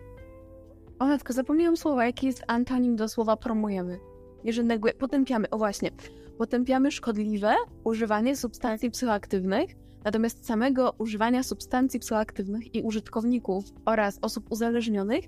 o 0.99 1.17
tylko 1.17 1.33
zapomniałam 1.33 1.77
słowa, 1.77 2.05
jaki 2.05 2.27
jest 2.27 2.43
antonim 2.47 2.95
do 2.95 3.09
słowa 3.09 3.37
promujemy. 3.37 3.99
Jeżeli 4.43 4.67
neguje, 4.67 4.93
potępiamy, 4.93 5.49
o 5.49 5.57
właśnie, 5.57 5.91
potępiamy 6.37 6.91
szkodliwe 6.91 7.55
używanie 7.83 8.35
substancji 8.35 8.91
psychoaktywnych, 8.91 9.69
natomiast 10.03 10.45
samego 10.45 10.95
używania 10.97 11.43
substancji 11.43 11.99
psychoaktywnych 11.99 12.75
i 12.75 12.81
użytkowników 12.81 13.65
oraz 13.85 14.19
osób 14.21 14.51
uzależnionych 14.51 15.25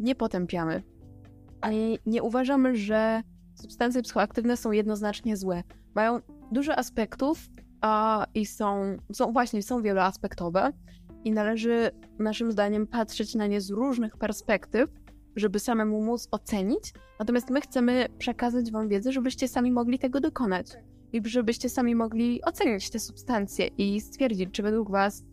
nie 0.00 0.14
potępiamy. 0.14 0.82
Ani 1.60 1.98
nie 2.06 2.22
uważamy, 2.22 2.76
że 2.76 3.22
substancje 3.54 4.02
psychoaktywne 4.02 4.56
są 4.56 4.72
jednoznacznie 4.72 5.36
złe. 5.36 5.62
Mają 5.94 6.20
dużo 6.52 6.78
aspektów 6.78 7.48
a, 7.80 8.26
i 8.34 8.46
są, 8.46 8.96
są 9.12 9.32
właśnie 9.32 9.62
są 9.62 9.82
wieloaspektowe 9.82 10.72
i 11.24 11.32
należy 11.32 11.90
naszym 12.18 12.52
zdaniem 12.52 12.86
patrzeć 12.86 13.34
na 13.34 13.46
nie 13.46 13.60
z 13.60 13.70
różnych 13.70 14.16
perspektyw, 14.16 14.90
żeby 15.36 15.58
samemu 15.58 16.02
móc 16.02 16.28
ocenić. 16.30 16.92
Natomiast 17.18 17.50
my 17.50 17.60
chcemy 17.60 18.06
przekazać 18.18 18.72
Wam 18.72 18.88
wiedzę, 18.88 19.12
żebyście 19.12 19.48
sami 19.48 19.70
mogli 19.72 19.98
tego 19.98 20.20
dokonać 20.20 20.66
i 21.12 21.22
żebyście 21.24 21.68
sami 21.68 21.94
mogli 21.94 22.44
ocenić 22.44 22.90
te 22.90 22.98
substancje 22.98 23.66
i 23.66 24.00
stwierdzić, 24.00 24.50
czy 24.52 24.62
według 24.62 24.90
Was 24.90 25.24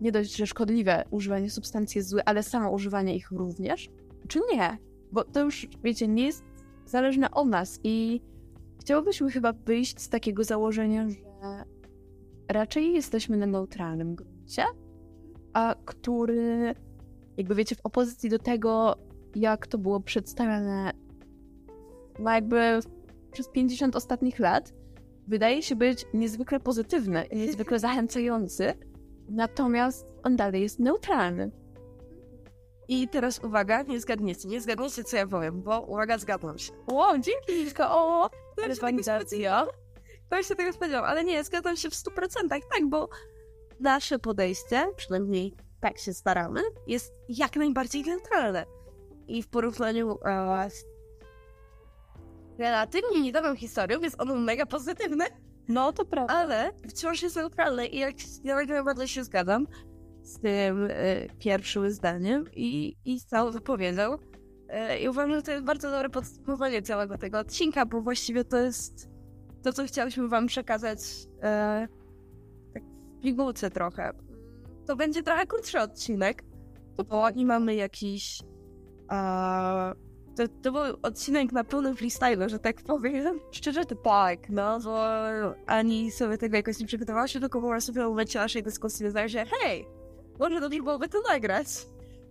nie 0.00 0.12
dość, 0.12 0.36
że 0.36 0.46
szkodliwe 0.46 1.04
używanie 1.10 1.50
substancji 1.50 1.98
jest 1.98 2.08
złe, 2.08 2.28
ale 2.28 2.42
samo 2.42 2.70
używanie 2.70 3.16
ich 3.16 3.30
również, 3.30 3.88
czy 4.26 4.40
nie. 4.52 4.78
Bo 5.12 5.24
to 5.24 5.40
już, 5.40 5.66
wiecie, 5.84 6.08
nie 6.08 6.26
jest 6.26 6.44
zależne 6.86 7.30
od 7.30 7.48
nas 7.48 7.80
i 7.84 8.20
chciałobyśmy 8.80 9.30
chyba 9.30 9.52
wyjść 9.52 10.00
z 10.00 10.08
takiego 10.08 10.44
założenia, 10.44 11.08
że 11.08 11.64
raczej 12.48 12.92
jesteśmy 12.92 13.36
na 13.36 13.46
neutralnym 13.46 14.14
gruncie, 14.14 14.64
a 15.52 15.74
który, 15.84 16.74
jakby 17.36 17.54
wiecie, 17.54 17.76
w 17.76 17.86
opozycji 17.86 18.30
do 18.30 18.38
tego, 18.38 18.96
jak 19.34 19.66
to 19.66 19.78
było 19.78 20.00
przedstawiane, 20.00 20.92
no 22.18 22.30
jakby 22.30 22.80
przez 23.32 23.48
50 23.48 23.96
ostatnich 23.96 24.38
lat, 24.38 24.72
wydaje 25.28 25.62
się 25.62 25.76
być 25.76 26.06
niezwykle 26.14 26.60
pozytywny, 26.60 27.26
niezwykle 27.32 27.78
zachęcający, 27.78 28.74
natomiast 29.28 30.06
on 30.22 30.36
dalej 30.36 30.62
jest 30.62 30.78
neutralny. 30.78 31.50
I 32.88 33.08
teraz 33.08 33.44
uwaga, 33.44 33.82
nie 33.82 34.00
zgadniecie, 34.00 34.48
nie 34.48 34.60
zgadniecie, 34.60 35.04
co 35.04 35.16
ja 35.16 35.26
powiem, 35.26 35.62
bo 35.62 35.80
uwaga, 35.80 36.18
zgadłam 36.18 36.58
się. 36.58 36.72
Wow, 36.86 37.18
dzięki 37.18 37.52
Liczka, 37.52 37.90
o! 37.90 38.30
Rywalizacja. 38.66 39.66
Ktoś 40.26 40.46
się 40.46 40.54
tego 40.54 40.72
spodziewał, 40.72 41.04
ale 41.04 41.24
nie, 41.24 41.44
zgadzam 41.44 41.76
się 41.76 41.90
w 41.90 41.94
100%, 41.94 42.48
tak, 42.48 42.88
bo 42.88 43.08
nasze 43.80 44.18
podejście, 44.18 44.86
przynajmniej 44.96 45.54
tak 45.80 45.98
się 45.98 46.14
staramy, 46.14 46.60
jest 46.86 47.12
jak 47.28 47.56
najbardziej 47.56 48.02
neutralne. 48.02 48.66
I 49.28 49.42
w 49.42 49.48
porównaniu 49.48 50.18
e, 50.24 50.70
z 50.70 50.84
relatywnie 52.58 53.20
niedawną 53.20 53.56
historią 53.56 54.00
jest 54.00 54.20
ono 54.20 54.34
mega 54.34 54.66
pozytywne. 54.66 55.24
No, 55.68 55.92
to 55.92 56.04
prawda. 56.04 56.34
Ale 56.34 56.72
wciąż 56.88 57.22
jest 57.22 57.36
neutralne 57.36 57.86
i 57.86 57.98
jak 57.98 58.14
ja 58.44 58.56
najbardziej 58.64 59.08
się 59.08 59.24
zgadzam 59.24 59.66
z 60.26 60.38
tym 60.38 60.88
e, 60.90 61.28
pierwszym 61.38 61.90
zdaniem 61.90 62.44
i, 62.56 62.96
i 63.04 63.20
całą 63.20 63.50
wypowiedzią. 63.50 64.18
E, 64.68 65.00
I 65.00 65.08
uważam, 65.08 65.34
że 65.34 65.42
to 65.42 65.52
jest 65.52 65.64
bardzo 65.64 65.90
dobre 65.90 66.10
podsumowanie 66.10 66.82
całego 66.82 67.18
tego 67.18 67.38
odcinka, 67.38 67.86
bo 67.86 68.00
właściwie 68.00 68.44
to 68.44 68.56
jest 68.56 69.08
to, 69.62 69.72
co 69.72 69.84
chciałyśmy 69.84 70.28
wam 70.28 70.46
przekazać 70.46 70.98
e, 71.42 71.88
tak 72.74 72.82
w 72.82 73.22
pigułce 73.22 73.70
trochę. 73.70 74.12
To 74.86 74.96
będzie 74.96 75.22
trochę 75.22 75.46
krótszy 75.46 75.80
odcinek, 75.80 76.44
bo 77.08 77.30
nie 77.30 77.46
mamy 77.46 77.74
jakiś... 77.74 78.42
E, 79.10 79.92
to, 80.36 80.42
to 80.62 80.72
był 80.72 80.82
odcinek 81.02 81.52
na 81.52 81.64
pełnym 81.64 81.96
freestyle, 81.96 82.48
że 82.48 82.58
tak 82.58 82.76
powiem. 82.82 83.40
Szczerze 83.50 83.84
to 83.84 83.94
tak, 83.94 84.50
no, 84.50 84.80
bo 84.80 84.98
ani 85.66 86.10
sobie 86.10 86.38
tego 86.38 86.56
jakoś 86.56 86.78
nie 86.78 86.86
przygotowała 86.86 87.28
się, 87.28 87.40
tylko 87.40 87.60
po 87.60 87.68
prostu 87.68 87.92
w 87.92 87.96
momencie 87.96 88.38
naszej 88.38 88.62
dyskusji 88.62 89.10
zdaje 89.10 89.28
się, 89.28 89.44
hej, 89.44 89.95
może 90.38 90.60
dobrze 90.60 90.82
byłoby 90.82 91.08
to 91.08 91.18
nagrać. 91.28 91.66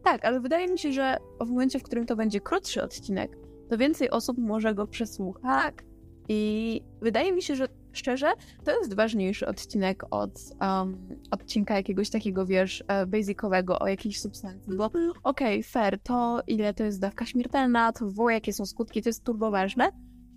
Tak, 0.04 0.26
ale 0.26 0.39
wydaje 0.39 0.68
mi 0.68 0.80
się, 0.80 0.91
że 0.91 1.18
w 1.41 1.50
momencie, 1.50 1.80
w 1.80 1.84
którym 1.84 2.06
to 2.06 2.15
będzie 2.15 2.41
krótszy 2.41 2.84
odcinek, 2.84 3.38
to 3.70 3.78
więcej 3.78 4.10
osób 4.10 4.38
może 4.38 4.76
go 4.76 4.88
przesłuchać. 4.88 5.44
Tak. 5.44 5.84
I 6.30 6.82
wydaje 7.02 7.34
mi 7.34 7.41
się, 7.41 7.56
że 7.56 7.68
szczerze, 7.91 8.34
to 8.63 8.80
jest 8.80 8.94
ważniejszy 8.94 9.48
odcinek 9.48 10.04
od 10.12 10.39
um, 10.62 11.08
odcinka 11.32 11.76
jakiegoś 11.76 12.10
takiego, 12.10 12.46
wiesz, 12.46 12.84
e, 12.88 13.06
basicowego 13.06 13.80
o 13.80 13.88
jakiejś 13.88 14.22
substancji, 14.22 14.78
bo 14.78 14.86
okej, 14.86 15.10
okay, 15.24 15.63
fair, 15.63 16.00
to 16.00 16.41
ile 16.48 16.74
to 16.74 16.84
jest 16.84 17.00
dawka 17.00 17.26
śmiertelna, 17.26 17.94
to 17.94 18.06
wywołuje, 18.06 18.34
jakie 18.34 18.54
są 18.54 18.65
skutki, 18.65 19.02
to 19.02 19.10
jest 19.10 19.24
turbo 19.24 19.52
ważne. 19.52 19.91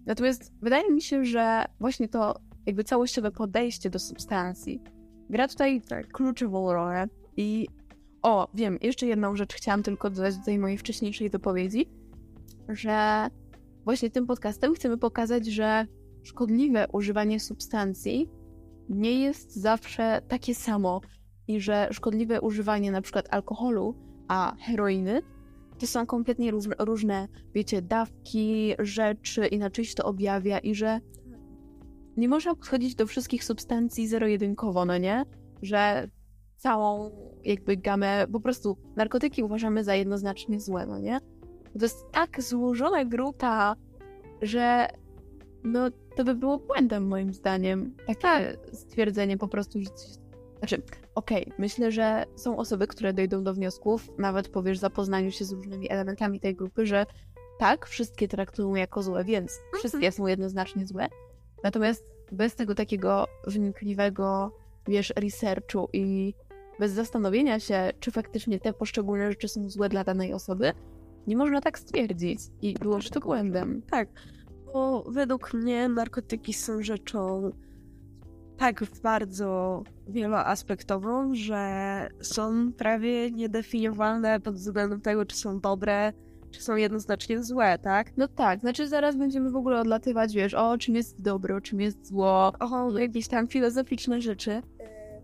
Natomiast 0.06 0.52
wydaje 0.62 0.92
mi 0.92 1.02
się, 1.02 1.24
że 1.24 1.64
właśnie 1.80 2.08
to 2.08 2.34
jakby 2.66 2.84
całościowe 2.84 3.30
podejście 3.30 3.90
do 3.90 3.98
substancji 3.98 4.82
gra 5.30 5.48
tutaj 5.48 5.82
tak, 5.82 6.08
kluczową 6.08 6.72
rolę 6.72 7.08
i 7.38 7.68
o, 8.22 8.48
wiem, 8.54 8.78
jeszcze 8.82 9.06
jedną 9.06 9.36
rzecz 9.36 9.54
chciałam 9.54 9.82
tylko 9.82 10.10
dodać 10.10 10.36
do 10.36 10.44
tej 10.44 10.58
mojej 10.58 10.78
wcześniejszej 10.78 11.30
wypowiedzi, 11.30 11.88
że 12.68 13.28
właśnie 13.84 14.10
tym 14.10 14.26
podcastem 14.26 14.74
chcemy 14.74 14.98
pokazać, 14.98 15.46
że 15.46 15.86
szkodliwe 16.22 16.86
używanie 16.92 17.40
substancji 17.40 18.28
nie 18.88 19.20
jest 19.20 19.56
zawsze 19.56 20.22
takie 20.28 20.54
samo 20.54 21.00
i 21.48 21.60
że 21.60 21.88
szkodliwe 21.92 22.40
używanie 22.40 22.92
na 22.92 23.02
przykład 23.02 23.26
alkoholu, 23.30 23.94
a 24.28 24.56
heroiny 24.60 25.22
to 25.78 25.86
są 25.86 26.06
kompletnie 26.06 26.50
różne, 26.50 26.74
różne, 26.78 27.28
wiecie, 27.54 27.82
dawki, 27.82 28.74
rzeczy, 28.78 29.46
inaczej 29.46 29.84
się 29.84 29.94
to 29.94 30.04
objawia 30.04 30.58
i 30.58 30.74
że 30.74 31.00
nie 32.16 32.28
można 32.28 32.54
podchodzić 32.54 32.94
do 32.94 33.06
wszystkich 33.06 33.44
substancji 33.44 34.08
zero-jedynkowo, 34.08 34.84
no 34.84 34.98
nie? 34.98 35.24
Że 35.62 36.08
całą 36.58 37.10
jakby 37.44 37.76
gamę, 37.76 38.26
po 38.32 38.40
prostu 38.40 38.76
narkotyki 38.96 39.42
uważamy 39.42 39.84
za 39.84 39.94
jednoznacznie 39.94 40.60
złe, 40.60 40.86
no 40.86 40.98
nie? 40.98 41.20
To 41.78 41.84
jest 41.84 42.10
tak 42.12 42.42
złożona 42.42 43.04
grupa, 43.04 43.76
że 44.42 44.88
no 45.64 45.90
to 46.16 46.24
by 46.24 46.34
było 46.34 46.58
błędem 46.58 47.08
moim 47.08 47.32
zdaniem. 47.32 47.96
Takie 48.06 48.20
Tak. 48.20 48.56
stwierdzenie 48.72 49.38
po 49.38 49.48
prostu, 49.48 49.80
że 49.80 49.90
coś... 49.90 50.08
Znaczy, 50.58 50.82
okej, 51.14 51.52
myślę, 51.58 51.92
że 51.92 52.24
są 52.36 52.56
osoby, 52.56 52.86
które 52.86 53.12
dojdą 53.12 53.44
do 53.44 53.54
wniosków, 53.54 54.08
nawet 54.18 54.48
po 54.48 54.62
wiesz, 54.62 54.78
zapoznaniu 54.78 55.30
się 55.30 55.44
z 55.44 55.52
różnymi 55.52 55.90
elementami 55.90 56.40
tej 56.40 56.54
grupy, 56.54 56.86
że 56.86 57.06
tak, 57.58 57.86
wszystkie 57.86 58.28
traktują 58.28 58.74
jako 58.74 59.02
złe, 59.02 59.24
więc 59.24 59.60
wszystkie 59.74 60.12
są 60.12 60.26
jednoznacznie 60.26 60.86
złe. 60.86 61.08
Natomiast 61.64 62.04
bez 62.32 62.54
tego 62.54 62.74
takiego 62.74 63.26
wnikliwego, 63.46 64.52
wiesz, 64.88 65.12
researchu 65.16 65.88
i 65.92 66.34
bez 66.78 66.92
zastanowienia 66.92 67.60
się, 67.60 67.90
czy 68.00 68.10
faktycznie 68.10 68.60
te 68.60 68.72
poszczególne 68.72 69.30
rzeczy 69.30 69.48
są 69.48 69.70
złe 69.70 69.88
dla 69.88 70.04
danej 70.04 70.32
osoby, 70.32 70.72
nie 71.26 71.36
można 71.36 71.60
tak 71.60 71.78
stwierdzić. 71.78 72.40
I 72.62 72.74
byłoby 72.74 73.04
to 73.04 73.20
błędem. 73.20 73.82
Tak, 73.90 74.08
bo 74.72 75.04
według 75.08 75.54
mnie 75.54 75.88
narkotyki 75.88 76.52
są 76.52 76.82
rzeczą 76.82 77.50
tak 78.58 78.84
bardzo 79.02 79.82
wieloaspektową, 80.08 81.34
że 81.34 82.08
są 82.20 82.72
prawie 82.72 83.30
niedefiniowalne 83.30 84.40
pod 84.40 84.54
względem 84.54 85.00
tego, 85.00 85.24
czy 85.24 85.36
są 85.36 85.60
dobre, 85.60 86.12
czy 86.50 86.62
są 86.62 86.76
jednoznacznie 86.76 87.42
złe, 87.42 87.78
tak? 87.78 88.16
No 88.16 88.28
tak, 88.28 88.60
znaczy 88.60 88.88
zaraz 88.88 89.16
będziemy 89.16 89.50
w 89.50 89.56
ogóle 89.56 89.80
odlatywać, 89.80 90.34
wiesz, 90.34 90.54
o 90.54 90.78
czym 90.78 90.94
jest 90.94 91.22
dobro, 91.22 91.60
czym 91.60 91.80
jest 91.80 92.06
zło, 92.06 92.52
O, 92.60 92.98
jakieś 92.98 93.28
tam 93.28 93.48
filozoficzne 93.48 94.20
rzeczy. 94.20 94.62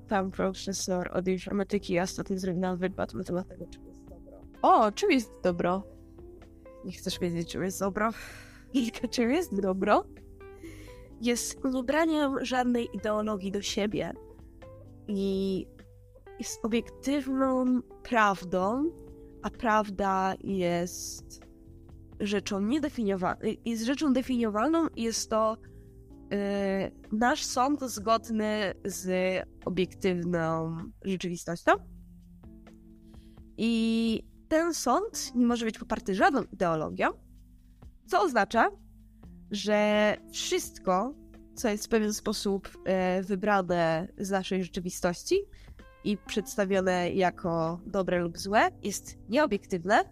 Tam 0.08 0.30
profesor 0.30 1.10
od 1.12 1.28
informatyki 1.28 2.00
ostatnio 2.00 2.38
zrobił 2.38 2.76
wypad 2.76 3.14
na 3.14 3.24
temat 3.24 3.48
tego, 3.48 3.66
czym 3.66 3.86
jest 3.86 4.04
dobro. 4.04 4.38
O, 4.62 4.92
czym 4.92 5.10
jest 5.10 5.30
dobro? 5.42 5.82
Nie 6.84 6.92
chcesz 6.92 7.18
wiedzieć, 7.18 7.52
czym 7.52 7.62
jest 7.62 7.80
dobro? 7.80 8.10
Kilka, 8.72 9.08
czym 9.08 9.30
jest 9.30 9.60
dobro? 9.60 10.04
Jest 11.20 11.64
niebraniem 11.64 12.44
żadnej 12.44 12.88
ideologii 12.96 13.52
do 13.52 13.62
siebie 13.62 14.12
i 15.08 15.66
jest 16.38 16.64
obiektywną 16.64 17.80
prawdą, 18.02 18.84
a 19.42 19.50
prawda 19.50 20.34
jest 20.40 21.40
rzeczą 22.20 22.60
niedefiniowalną, 22.60 23.40
jest 23.64 23.84
rzeczą 23.84 24.12
definiowalną 24.12 24.88
i 24.96 25.02
jest 25.02 25.30
to 25.30 25.56
nasz 27.12 27.44
sąd 27.44 27.80
zgodny 27.80 28.74
z 28.84 29.08
obiektywną 29.64 30.76
rzeczywistością. 31.04 31.72
I 33.56 34.22
ten 34.48 34.74
sąd 34.74 35.32
nie 35.34 35.46
może 35.46 35.64
być 35.64 35.78
poparty 35.78 36.14
żadną 36.14 36.42
ideologią, 36.42 37.08
co 38.06 38.22
oznacza, 38.22 38.70
że 39.50 40.16
wszystko, 40.32 41.14
co 41.54 41.68
jest 41.68 41.86
w 41.86 41.88
pewien 41.88 42.14
sposób 42.14 42.68
e, 42.84 43.22
wybrane 43.22 44.08
z 44.18 44.30
naszej 44.30 44.64
rzeczywistości 44.64 45.36
i 46.04 46.16
przedstawione 46.16 47.12
jako 47.12 47.80
dobre 47.86 48.20
lub 48.20 48.38
złe, 48.38 48.70
jest 48.82 49.18
nieobiektywne. 49.28 50.04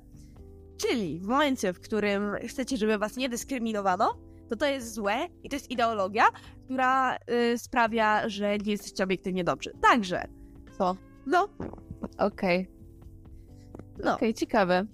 Czyli 0.76 1.20
w 1.20 1.26
momencie, 1.26 1.72
w 1.72 1.80
którym 1.80 2.22
chcecie, 2.48 2.76
żeby 2.76 2.98
was 2.98 3.16
nie 3.16 3.28
dyskryminowano, 3.28 4.31
to 4.52 4.56
to 4.56 4.66
jest 4.66 4.94
złe 4.94 5.28
i 5.42 5.48
to 5.48 5.56
jest 5.56 5.70
ideologia, 5.70 6.24
która 6.64 7.16
y, 7.16 7.58
sprawia, 7.58 8.28
że 8.28 8.58
nie 8.58 8.72
jesteście 8.72 9.04
obiektywnie 9.04 9.44
dobrzy. 9.44 9.72
Także, 9.82 10.28
Co? 10.78 10.96
no, 11.26 11.48
Okej, 12.18 12.70
no. 14.04 14.14
okej, 14.14 14.34
ciekawe. 14.34 14.86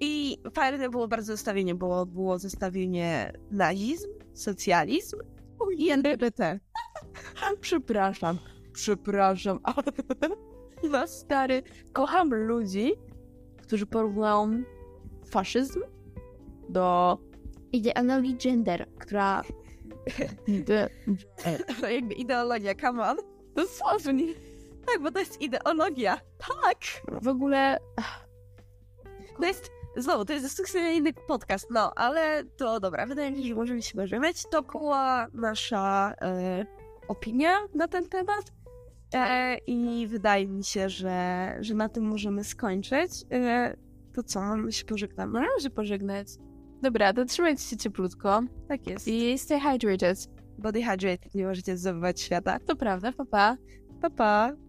I 0.00 0.38
fajne 0.54 0.88
było 0.88 1.08
bardzo 1.08 1.32
zestawienie, 1.32 1.74
bo 1.74 2.06
było 2.06 2.38
zestawienie 2.38 3.32
nazizm, 3.50 4.08
socjalizm 4.34 5.16
i 5.76 5.90
LGBT. 5.90 6.60
Przepraszam, 7.60 8.38
przepraszam, 8.72 9.58
ale 9.76 9.82
no 10.90 11.06
stary, 11.06 11.62
kocham 11.92 12.34
ludzi, 12.34 12.92
którzy 13.62 13.86
porównują 13.86 14.62
faszyzm 15.30 15.80
do 16.68 17.18
ideologii 17.72 18.36
gender, 18.36 18.86
która... 18.98 19.42
To 21.80 21.88
jakby 21.88 22.14
ideologia, 22.14 22.74
come 22.74 23.10
on. 23.10 23.16
Dosłownie. 23.54 24.34
Tak, 24.86 25.02
bo 25.02 25.10
to 25.10 25.18
jest 25.18 25.40
ideologia. 25.40 26.20
Tak! 26.38 26.78
W 27.22 27.28
ogóle 27.28 27.78
To 29.40 29.46
jest, 29.46 29.70
znowu, 29.96 30.24
to 30.24 30.32
jest 30.32 30.44
dyskusyjny 30.44 31.12
podcast, 31.12 31.70
no, 31.70 31.92
ale 31.96 32.44
to 32.44 32.80
dobra, 32.80 33.06
wydaje 33.06 33.30
mi 33.30 33.42
się, 33.42 33.48
że 33.48 33.54
możemy 33.54 33.82
się 33.82 33.94
pożegnać. 33.94 34.42
To 34.50 34.62
była 34.62 35.26
nasza 35.32 36.14
e, 36.22 36.66
opinia 37.08 37.58
na 37.74 37.88
ten 37.88 38.08
temat. 38.08 38.52
E, 39.14 39.56
I 39.66 40.06
wydaje 40.06 40.46
mi 40.46 40.64
się, 40.64 40.88
że, 40.88 41.56
że 41.60 41.74
na 41.74 41.88
tym 41.88 42.04
możemy 42.04 42.44
skończyć. 42.44 43.12
E, 43.32 43.76
to 44.14 44.22
co, 44.22 44.56
my 44.56 44.72
się 44.72 44.84
pożegnamy? 44.84 45.40
należy 45.40 45.70
pożegnać. 45.70 46.28
Dobra, 46.82 47.12
to 47.12 47.24
trzymajcie 47.24 47.62
się 47.62 47.76
cieplutko 47.76 48.42
Tak 48.68 48.86
jest. 48.86 49.08
i 49.08 49.38
stay 49.38 49.60
hydrated. 49.60 50.18
Body 50.58 50.82
hydrated, 50.82 51.34
nie 51.34 51.46
możecie 51.46 51.76
zdobywać 51.76 52.20
świata. 52.20 52.58
To 52.66 52.76
prawda, 52.76 53.12
papa. 53.12 53.56
Pa. 54.00 54.10
Pa, 54.10 54.10
pa! 54.10 54.67